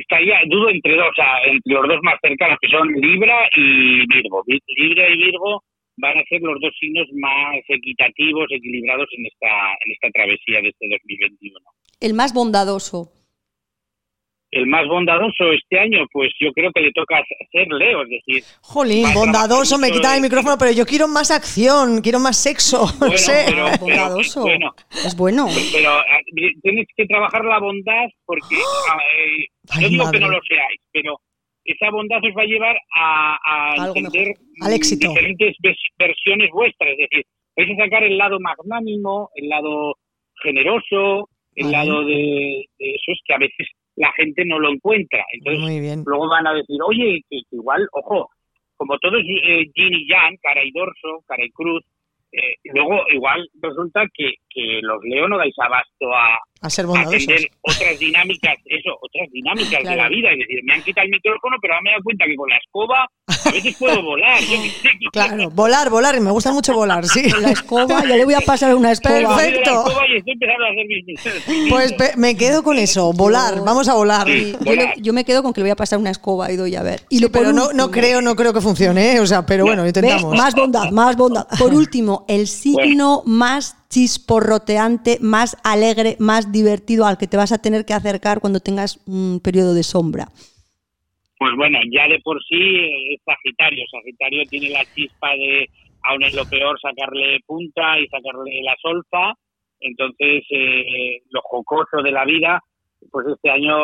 [0.02, 4.02] estaría, dudo entre dos, o sea, entre los dos más cercanos que son Libra y
[4.08, 4.44] Virgo.
[4.48, 5.62] Libra y Virgo
[5.98, 10.70] van a ser los dos signos más equitativos, equilibrados en esta, en esta travesía de
[10.70, 11.60] este 2021.
[12.00, 13.12] El más bondadoso
[14.56, 17.22] el más bondadoso este año, pues yo creo que le toca
[17.52, 18.44] ser Leo, es decir...
[18.62, 23.16] Jolín, bondadoso, me quita el micrófono, pero yo quiero más acción, quiero más sexo, bueno,
[23.46, 25.48] Pero, bondadoso, bueno, es bueno.
[25.74, 26.22] Pero ah,
[26.64, 28.56] tienes que trabajar la bondad porque,
[28.90, 31.20] ah, eh, no digo que no lo seáis, pero
[31.66, 35.10] esa bondad os va a llevar a, entender Al éxito.
[35.10, 35.54] diferentes
[36.00, 37.26] versiones vuestras, es decir,
[37.58, 39.96] vais a sacar el lado magnánimo, el lado
[40.42, 45.24] generoso, el lado de, de eso es que a veces la gente no lo encuentra.
[45.32, 48.30] Entonces, luego van a decir, oye, que, igual, ojo,
[48.78, 51.84] como todo es eh, y yang, cara y dorso, cara y cruz,
[52.32, 57.50] eh, luego igual resulta que, que los leo no dais abasto a, a ser atender
[57.62, 60.32] otras dinámicas, eso, otras dinámicas de la vida.
[60.32, 62.50] Es decir, me han quitado el micrófono, pero ahora me he dado cuenta que con
[62.50, 64.40] la escoba a veces puedo volar.
[65.12, 67.30] claro, volar, volar, y me gusta mucho volar, sí.
[67.42, 69.36] la escoba, ya le voy a pasar una escoba.
[69.36, 69.86] Perfecto.
[71.70, 74.28] Pues me quedo con eso, volar, vamos a volar.
[74.98, 77.02] Yo, me quedo con que le voy a pasar una escoba y doy a ver.
[77.10, 79.20] Y lo pero no, no, creo, no creo que funcione, ¿eh?
[79.20, 80.36] o sea, pero bueno, intentamos.
[80.36, 81.46] Más bondad, más bondad.
[81.60, 87.62] Por último, el signo más chisporroteante, más alegre, más divertido al que te vas a
[87.62, 90.28] tener que acercar cuando tengas un periodo de sombra?
[91.38, 93.84] Pues bueno, ya de por sí es Sagitario.
[93.92, 95.70] Sagitario tiene la chispa de,
[96.04, 99.34] aún es lo peor, sacarle punta y sacarle la solfa.
[99.80, 102.60] Entonces, eh, lo jocoso de la vida,
[103.12, 103.76] pues este año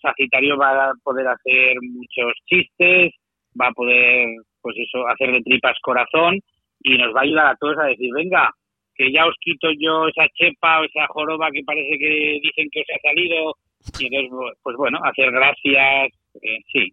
[0.00, 3.12] Sagitario va a poder hacer muchos chistes,
[3.60, 4.26] va a poder,
[4.62, 6.38] pues eso, hacer de tripas corazón
[6.82, 8.50] y nos va a ayudar a todos a decir, venga,
[8.98, 12.80] que ya os quito yo esa chepa o esa joroba que parece que dicen que
[12.80, 13.54] os ha salido.
[13.98, 16.92] Y entonces pues bueno hacer gracias eh, sí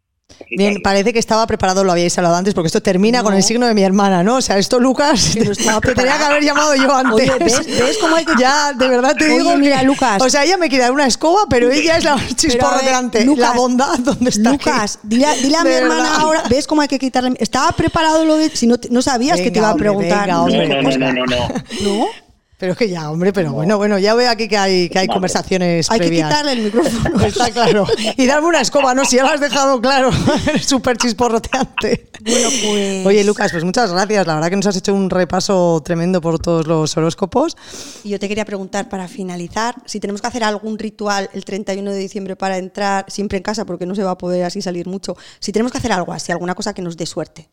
[0.49, 3.67] Bien, parece que estaba preparado, lo habíais hablado antes, porque esto termina con el signo
[3.67, 4.37] de mi hermana, ¿no?
[4.37, 7.31] O sea, esto, Lucas, te, tenía que haber llamado yo antes.
[7.39, 8.33] ¿ves, cómo hay que.?
[8.39, 9.55] Ya, de verdad te digo.
[9.57, 10.21] Mira, Lucas.
[10.21, 13.25] O sea, ella me quiere dar una escoba, pero ella es la chisporro delante.
[13.35, 14.51] la bondad, ¿dónde está?
[14.51, 17.33] Lucas, dile, a mi hermana ahora, ¿ves cómo hay que quitarle?
[17.39, 18.49] Estaba preparado lo de.
[18.49, 20.27] Si no, no sabías que te iba a preguntar.
[20.27, 21.47] no, no, no, no, no.
[21.81, 22.24] ¿No?
[22.57, 25.07] Pero es que ya, hombre, pero bueno, bueno, ya veo aquí que hay, que hay
[25.07, 26.29] conversaciones hay previas.
[26.29, 27.19] que quitarle el micrófono.
[27.25, 27.85] Está claro.
[28.15, 29.03] Y darme una escoba, ¿no?
[29.03, 30.09] Si ya lo has dejado claro.
[30.61, 32.09] Súper chisporroteante.
[32.21, 33.05] Bueno, pues...
[33.05, 34.25] Oye, Lucas, pues muchas gracias.
[34.25, 37.57] La verdad que nos has hecho un repaso tremendo por todos los horóscopos.
[38.05, 41.91] Y yo te quería preguntar, para finalizar, si tenemos que hacer algún ritual el 31
[41.91, 44.87] de diciembre para entrar siempre en casa, porque no se va a poder así salir
[44.87, 47.49] mucho, si tenemos que hacer algo así, alguna cosa que nos dé suerte.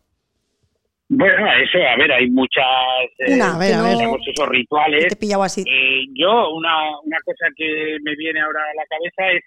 [1.14, 2.64] Bueno, eso, a ver, hay muchas
[3.18, 5.08] eh, esos rituales.
[5.08, 5.60] Te así.
[5.60, 9.44] Eh, yo, una, una cosa que me viene ahora a la cabeza es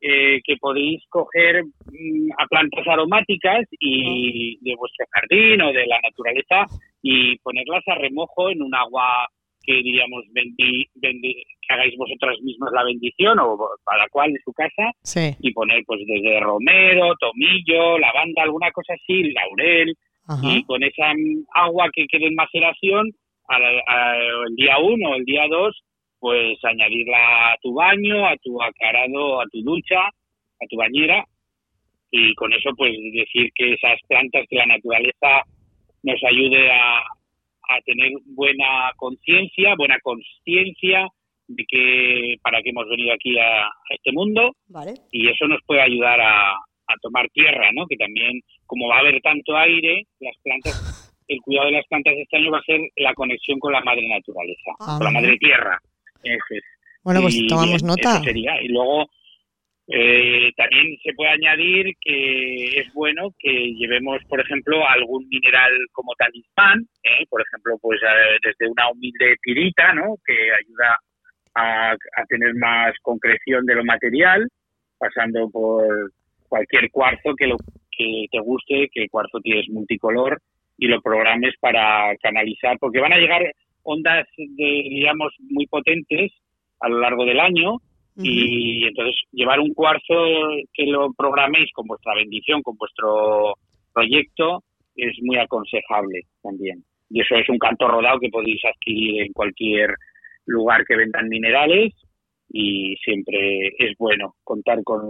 [0.00, 5.98] eh, que podéis coger mm, a plantas aromáticas y de vuestro jardín o de la
[6.04, 6.66] naturaleza
[7.02, 9.26] y ponerlas a remojo en un agua
[9.60, 14.92] que diríamos bendi, que hagáis vosotras mismas la bendición o cada cual en su casa
[15.40, 19.96] y poner pues desde romero, tomillo, lavanda, alguna cosa así, laurel,
[20.42, 21.12] y con esa
[21.54, 23.10] agua que quede en maceración,
[23.48, 25.84] el día 1 o el día 2,
[26.20, 31.24] pues añadirla a tu baño, a tu acarado, a tu ducha, a tu bañera,
[32.10, 35.42] y con eso pues decir que esas plantas que la naturaleza
[36.02, 37.00] nos ayude a,
[37.68, 41.08] a tener buena conciencia, buena conciencia
[41.48, 44.52] de que para qué hemos venido aquí a, este mundo
[45.10, 46.54] y eso nos puede ayudar a,
[46.88, 47.86] a tomar tierra, ¿no?
[47.86, 50.74] Que también, como va a haber tanto aire, las plantas,
[51.28, 54.08] el cuidado de las plantas este año va a ser la conexión con la madre
[54.08, 55.78] naturaleza, con la madre tierra.
[57.04, 58.20] Bueno, pues tomamos nota.
[58.20, 58.60] sería.
[58.62, 59.06] Y luego
[59.90, 66.12] eh, también se puede añadir que es bueno que llevemos, por ejemplo, algún mineral como
[66.18, 67.24] talismán, ¿eh?
[67.30, 70.16] por ejemplo, pues eh, desde una humilde pirita, ¿no?
[70.26, 70.98] Que ayuda
[71.54, 74.46] a, a tener más concreción de lo material,
[74.98, 76.12] pasando por
[76.48, 77.56] cualquier cuarzo que, lo,
[77.90, 80.40] que te guste, que el cuarzo tienes multicolor
[80.76, 83.42] y lo programes para canalizar, porque van a llegar
[83.82, 86.32] ondas, de, digamos, muy potentes
[86.80, 87.78] a lo largo del año
[88.20, 90.14] y entonces llevar un cuarzo
[90.74, 93.54] que lo programéis con vuestra bendición, con vuestro
[93.94, 94.64] proyecto,
[94.96, 96.82] es muy aconsejable también.
[97.10, 99.94] Y eso es un canto rodado que podéis adquirir en cualquier
[100.46, 101.94] lugar que vendan minerales
[102.48, 105.02] y siempre es bueno contar con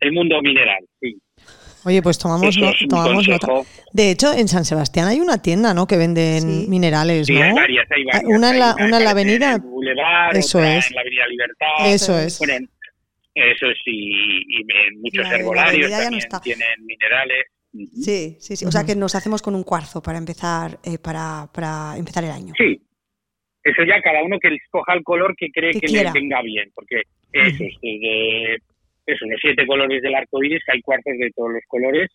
[0.00, 1.20] el mundo mineral, sí.
[1.84, 3.46] Oye, pues tomamos, tomamos nota.
[3.92, 5.86] De hecho, en San Sebastián hay una tienda, ¿no?
[5.86, 7.40] Que venden minerales, ¿no?
[7.40, 8.24] hay varias, hay varias.
[8.24, 9.62] Una en la, una en la avenida.
[10.32, 10.90] eso es.
[10.90, 11.94] En la avenida Libertad.
[11.94, 12.40] Eso es.
[13.34, 14.64] eso sí, y,
[15.00, 17.46] muchos herbolarios también tienen minerales.
[17.94, 18.64] Sí, sí, sí.
[18.64, 22.30] O sea que nos hacemos con un cuarzo para empezar, eh, para, para empezar el
[22.30, 22.52] año.
[22.58, 22.80] Sí.
[23.66, 27.02] Eso ya cada uno que escoja el color que cree que, le venga bien, porque
[27.32, 28.58] eso es desde
[29.06, 32.10] eso, los siete colores del arco iris, hay cuartos de todos los colores.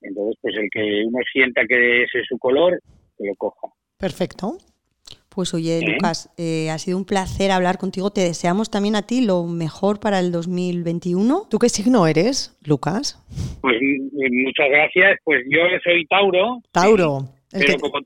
[0.00, 2.80] Entonces, pues el que uno sienta que ese es su color,
[3.18, 3.68] que lo coja.
[3.98, 4.58] Perfecto.
[5.34, 8.10] Pues oye, Lucas, eh, ha sido un placer hablar contigo.
[8.10, 11.48] Te deseamos también a ti lo mejor para el 2021.
[11.50, 13.18] ¿Tú qué signo eres, Lucas?
[13.60, 15.18] Pues muchas gracias.
[15.24, 16.62] Pues yo soy Tauro.
[16.70, 17.28] Tauro.
[17.50, 17.98] pero como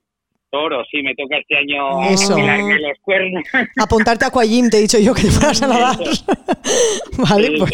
[0.50, 2.36] Toro, sí, me toca este año Eso.
[2.38, 3.44] los cuernos.
[3.76, 5.96] Apuntarte a Cuayim, te he dicho yo que te fueras a nadar.
[7.18, 7.72] vale, pues.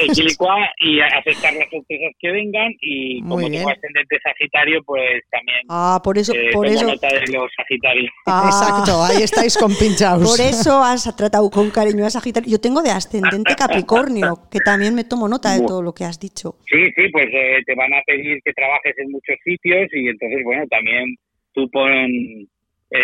[0.80, 6.18] y aceptar las sorpresas que vengan y como tengo ascendente Sagitario, pues también ah, por
[6.18, 6.86] eso, eh, por eso.
[6.86, 8.10] nota de los Sagitarios.
[8.26, 10.28] Ah, Exacto, ahí estáis con pinchados.
[10.28, 12.50] Por eso has tratado con cariño a Sagitario.
[12.50, 16.18] Yo tengo de ascendente Capricornio, que también me tomo nota de todo lo que has
[16.18, 16.56] dicho.
[16.66, 20.40] Sí, sí, pues eh, te van a pedir que trabajes en muchos sitios y entonces,
[20.44, 21.14] bueno, también
[21.52, 22.10] tú pon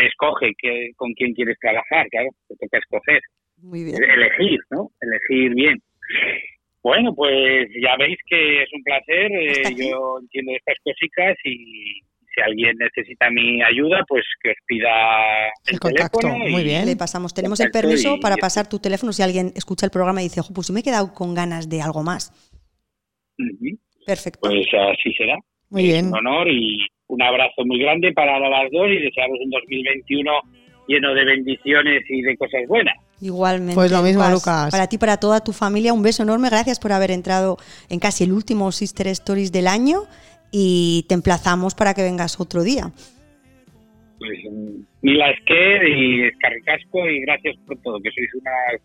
[0.06, 3.20] escoge que, con quién quieres trabajar, claro, te toca escoger.
[3.58, 4.02] Muy bien.
[4.02, 4.90] Elegir, ¿no?
[5.00, 5.78] Elegir bien.
[6.82, 9.30] Bueno, pues ya veis que es un placer.
[9.32, 12.00] Eh, yo entiendo estas cositas y
[12.34, 14.88] si alguien necesita mi ayuda, pues que os pida
[15.66, 16.26] el, contacto.
[16.28, 16.86] Muy bien.
[16.86, 17.34] Le pasamos.
[17.34, 20.54] Tenemos el permiso para pasar tu teléfono si alguien escucha el programa y dice, ojo,
[20.54, 22.32] pues me he quedado con ganas de algo más.
[24.06, 24.40] Perfecto.
[24.48, 25.36] Pues así será.
[25.68, 26.06] Muy bien.
[26.06, 30.30] Un honor y un abrazo muy grande para las dos y deseamos un 2021
[30.86, 32.94] lleno de bendiciones y de cosas buenas.
[33.20, 33.74] Igualmente.
[33.74, 34.70] Pues lo mismo, Lucas.
[34.70, 36.48] Para ti, para toda tu familia, un beso enorme.
[36.48, 37.58] Gracias por haber entrado
[37.88, 40.02] en casi el último Sister Stories del año
[40.50, 42.90] y te emplazamos para que vengas otro día.
[44.18, 44.38] Pues
[45.02, 48.82] Mila Esquer y Escarricasco y gracias por todo, que sois unas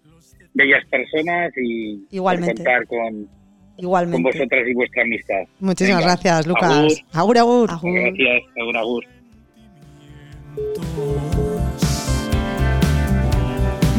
[0.54, 2.64] bellas personas y Igualmente.
[2.64, 3.28] por contar con
[3.78, 4.24] Igualmente.
[4.24, 5.44] con vosotras y vuestra amistad.
[5.60, 7.04] Muchísimas gracias, Lucas.
[7.14, 7.70] Agur, agur.
[7.82, 9.06] Gracias, agur, agur.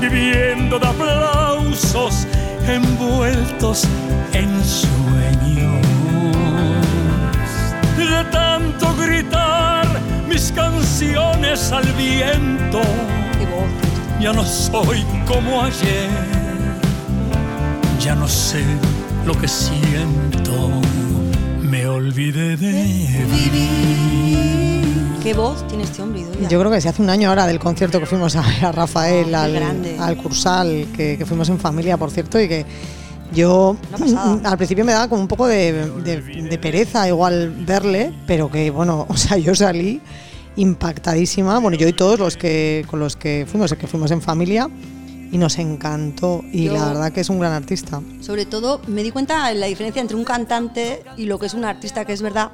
[0.01, 2.27] Viviendo de aplausos
[2.69, 3.85] envueltos
[4.33, 5.87] en sueños.
[7.97, 9.87] De tanto gritar
[10.29, 12.81] mis canciones al viento,
[14.21, 16.09] ya no soy como ayer,
[18.01, 18.65] ya no sé
[19.27, 20.81] lo que siento,
[21.61, 22.73] me olvidé de
[23.25, 24.87] vivir.
[25.21, 26.25] ¿Qué voz tiene este hombre?
[26.49, 29.35] Yo creo que se hace un año ahora del concierto que fuimos a, a Rafael,
[29.35, 29.57] al,
[29.99, 32.65] al, Cursal, que, fuimos en familia, por cierto, y que
[33.33, 33.77] yo
[34.45, 39.07] al principio me daba como un poco de, de, pereza igual verle, pero que bueno,
[39.09, 40.01] o sea, yo salí
[40.55, 44.71] impactadísima, bueno, yo y todos los que con los que fuimos, que fuimos en familia,
[45.31, 48.01] y nos encantó y la verdad que es un gran artista.
[48.21, 51.55] Sobre todo me di cuenta de la diferencia entre un cantante y lo que es
[51.55, 52.53] un artista, que es verdad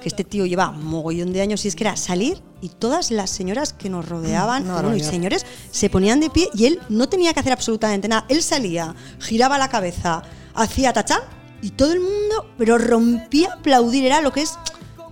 [0.00, 3.30] que este tío lleva mogollón de años y es que era salir y todas las
[3.30, 7.40] señoras que nos rodeaban, y señores, se ponían de pie y él no tenía que
[7.40, 8.26] hacer absolutamente nada.
[8.28, 10.22] Él salía, giraba la cabeza,
[10.54, 11.20] hacía tachán
[11.62, 14.58] y todo el mundo, pero rompía a aplaudir, era lo que es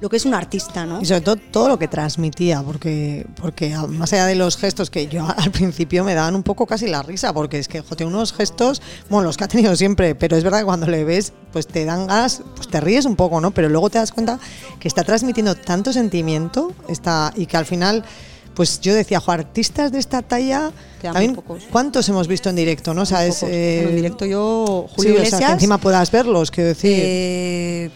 [0.02, 1.00] lo que es un artista, ¿no?
[1.00, 5.06] Y sobre todo todo lo que transmitía, porque, porque más allá de los gestos que
[5.06, 8.32] yo al principio me daban un poco casi la risa, porque es que tiene unos
[8.32, 11.68] gestos, bueno, los que ha tenido siempre, pero es verdad que cuando le ves, pues
[11.68, 13.52] te dan gas, pues te ríes un poco, ¿no?
[13.52, 14.40] Pero luego te das cuenta
[14.80, 18.04] que está transmitiendo tanto sentimiento está, y que al final
[18.54, 21.40] pues yo decía, jo, artistas de esta talla, también,
[21.70, 22.92] ¿cuántos hemos visto en directo?
[22.92, 23.02] ¿no?
[23.02, 26.98] O sea, es, eh, en directo yo, Julio Iglesias, que encima puedas verlos, quiero decir.
[27.00, 27.90] Eh,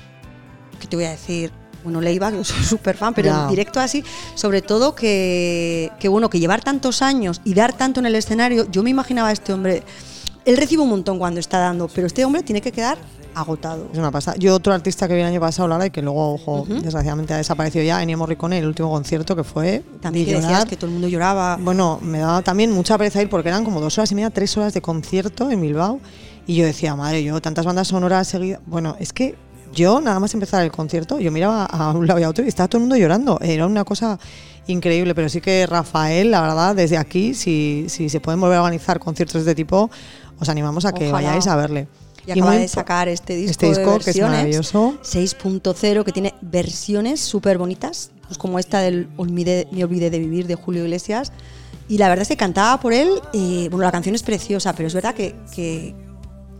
[0.80, 1.50] ¿Qué te voy a decir?
[1.86, 6.28] Bueno, Leiva, que soy súper fan, pero en directo así, sobre todo que, que, bueno,
[6.28, 9.52] que llevar tantos años y dar tanto en el escenario, yo me imaginaba a este
[9.52, 9.84] hombre,
[10.44, 12.98] él recibe un montón cuando está dando, pero este hombre tiene que quedar
[13.36, 13.86] agotado.
[13.92, 14.36] Es una pasada.
[14.36, 17.36] Yo otro artista que vi el año pasado, Lara, y que luego, ojo, desgraciadamente ha
[17.36, 20.94] desaparecido ya, Ennio Morricone, el último concierto que fue También que decías que todo el
[20.94, 21.56] mundo lloraba.
[21.60, 24.56] Bueno, me daba también mucha pereza ir porque eran como dos horas y media, tres
[24.56, 26.00] horas de concierto en Bilbao,
[26.48, 29.36] y yo decía, madre, yo tantas bandas sonoras seguidas, bueno, es que
[29.74, 32.48] yo nada más empezar el concierto, yo miraba a un lado y a otro y
[32.48, 33.38] estaba todo el mundo llorando.
[33.40, 34.18] Era una cosa
[34.66, 38.62] increíble, pero sí que Rafael, la verdad, desde aquí, si, si se pueden volver a
[38.62, 39.90] organizar conciertos de este tipo,
[40.40, 41.28] os animamos a que Ojalá.
[41.28, 41.88] vayáis a verle.
[42.26, 44.98] Y acaba muy de sacar este disco, este disco de que es maravilloso.
[45.02, 50.46] 6.0, que tiene versiones súper bonitas, pues como esta del Olvidé- Me olvidé de vivir
[50.48, 51.30] de Julio Iglesias.
[51.88, 54.88] Y la verdad es que cantaba por él, eh, bueno, la canción es preciosa, pero
[54.88, 55.94] es verdad que, que-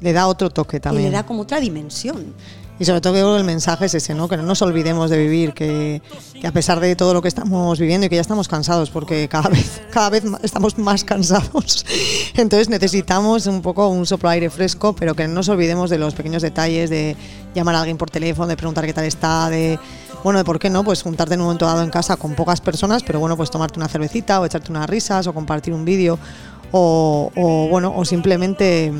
[0.01, 1.07] Le da otro toque que también.
[1.07, 2.33] le da como otra dimensión.
[2.79, 4.29] Y sobre todo que el mensaje es ese, ¿no?
[4.29, 6.03] Que no nos olvidemos de vivir, que,
[6.39, 9.29] que a pesar de todo lo que estamos viviendo y que ya estamos cansados, porque
[9.29, 11.87] cada vez, cada vez estamos más cansados,
[12.35, 15.99] entonces necesitamos un poco un soplo de aire fresco, pero que no nos olvidemos de
[15.99, 17.17] los pequeños detalles, de
[17.55, 19.79] llamar a alguien por teléfono, de preguntar qué tal está, de
[20.27, 22.61] bueno, de por qué no, pues juntarte en un momento dado en casa con pocas
[22.61, 26.19] personas, pero bueno, pues tomarte una cervecita o echarte unas risas o compartir un vídeo
[26.73, 28.93] o, o, bueno, o simplemente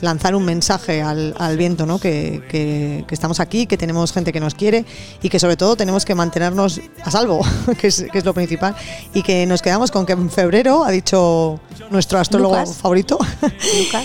[0.00, 1.98] lanzar un mensaje al, al viento, ¿no?
[1.98, 4.84] Que, que- que estamos aquí, que tenemos gente que nos quiere
[5.22, 7.40] y que sobre todo tenemos que mantenernos a salvo,
[7.80, 8.74] que es, que es lo principal.
[9.14, 11.58] Y que nos quedamos con que en febrero, ha dicho
[11.90, 12.76] nuestro astrólogo Lucas.
[12.76, 14.04] favorito, Lucas.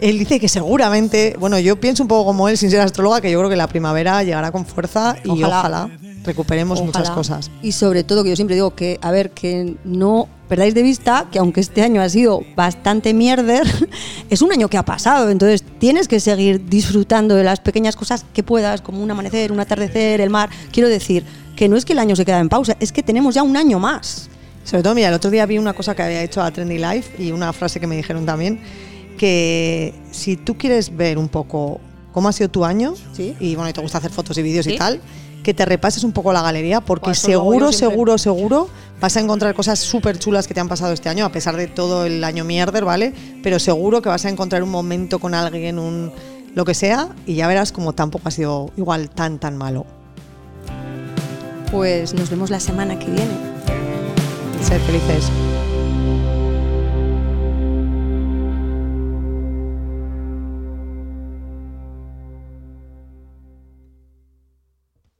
[0.00, 3.30] él dice que seguramente, bueno, yo pienso un poco como él, sin ser astróloga, que
[3.30, 5.58] yo creo que la primavera llegará con fuerza y Ojalá.
[5.60, 5.90] ojalá,
[6.24, 7.50] recuperemos muchas cosas.
[7.62, 11.28] Y sobre todo, que yo siempre digo que, a ver, que no perdáis de vista
[11.30, 13.62] que aunque este año ha sido bastante mierder,
[14.30, 15.30] es un año que ha pasado.
[15.30, 19.60] Entonces tienes que seguir disfrutando de las pequeñas cosas que puedas, como un amanecer, un
[19.60, 20.50] atardecer, el mar.
[20.72, 21.24] Quiero decir
[21.56, 23.56] que no es que el año se queda en pausa, es que tenemos ya un
[23.56, 24.28] año más.
[24.64, 27.22] Sobre todo, mira, el otro día vi una cosa que había hecho a Trendy Life
[27.22, 28.60] y una frase que me dijeron también,
[29.18, 31.80] que si tú quieres ver un poco
[32.12, 33.34] cómo ha sido tu año, Sí.
[33.38, 34.72] y bueno, y te gusta hacer fotos y vídeos Sí.
[34.74, 35.00] y tal,
[35.42, 38.68] que te repases un poco la galería, porque Pues seguro, seguro, seguro
[39.00, 41.66] vas a encontrar cosas súper chulas que te han pasado este año, a pesar de
[41.66, 43.14] todo el año mierder, ¿vale?
[43.42, 46.12] Pero seguro que vas a encontrar un momento con alguien, un
[46.54, 49.86] lo que sea, y ya verás como tampoco ha sido igual tan, tan malo.
[51.70, 53.30] Pues nos vemos la semana que viene.
[54.60, 55.30] Sed felices.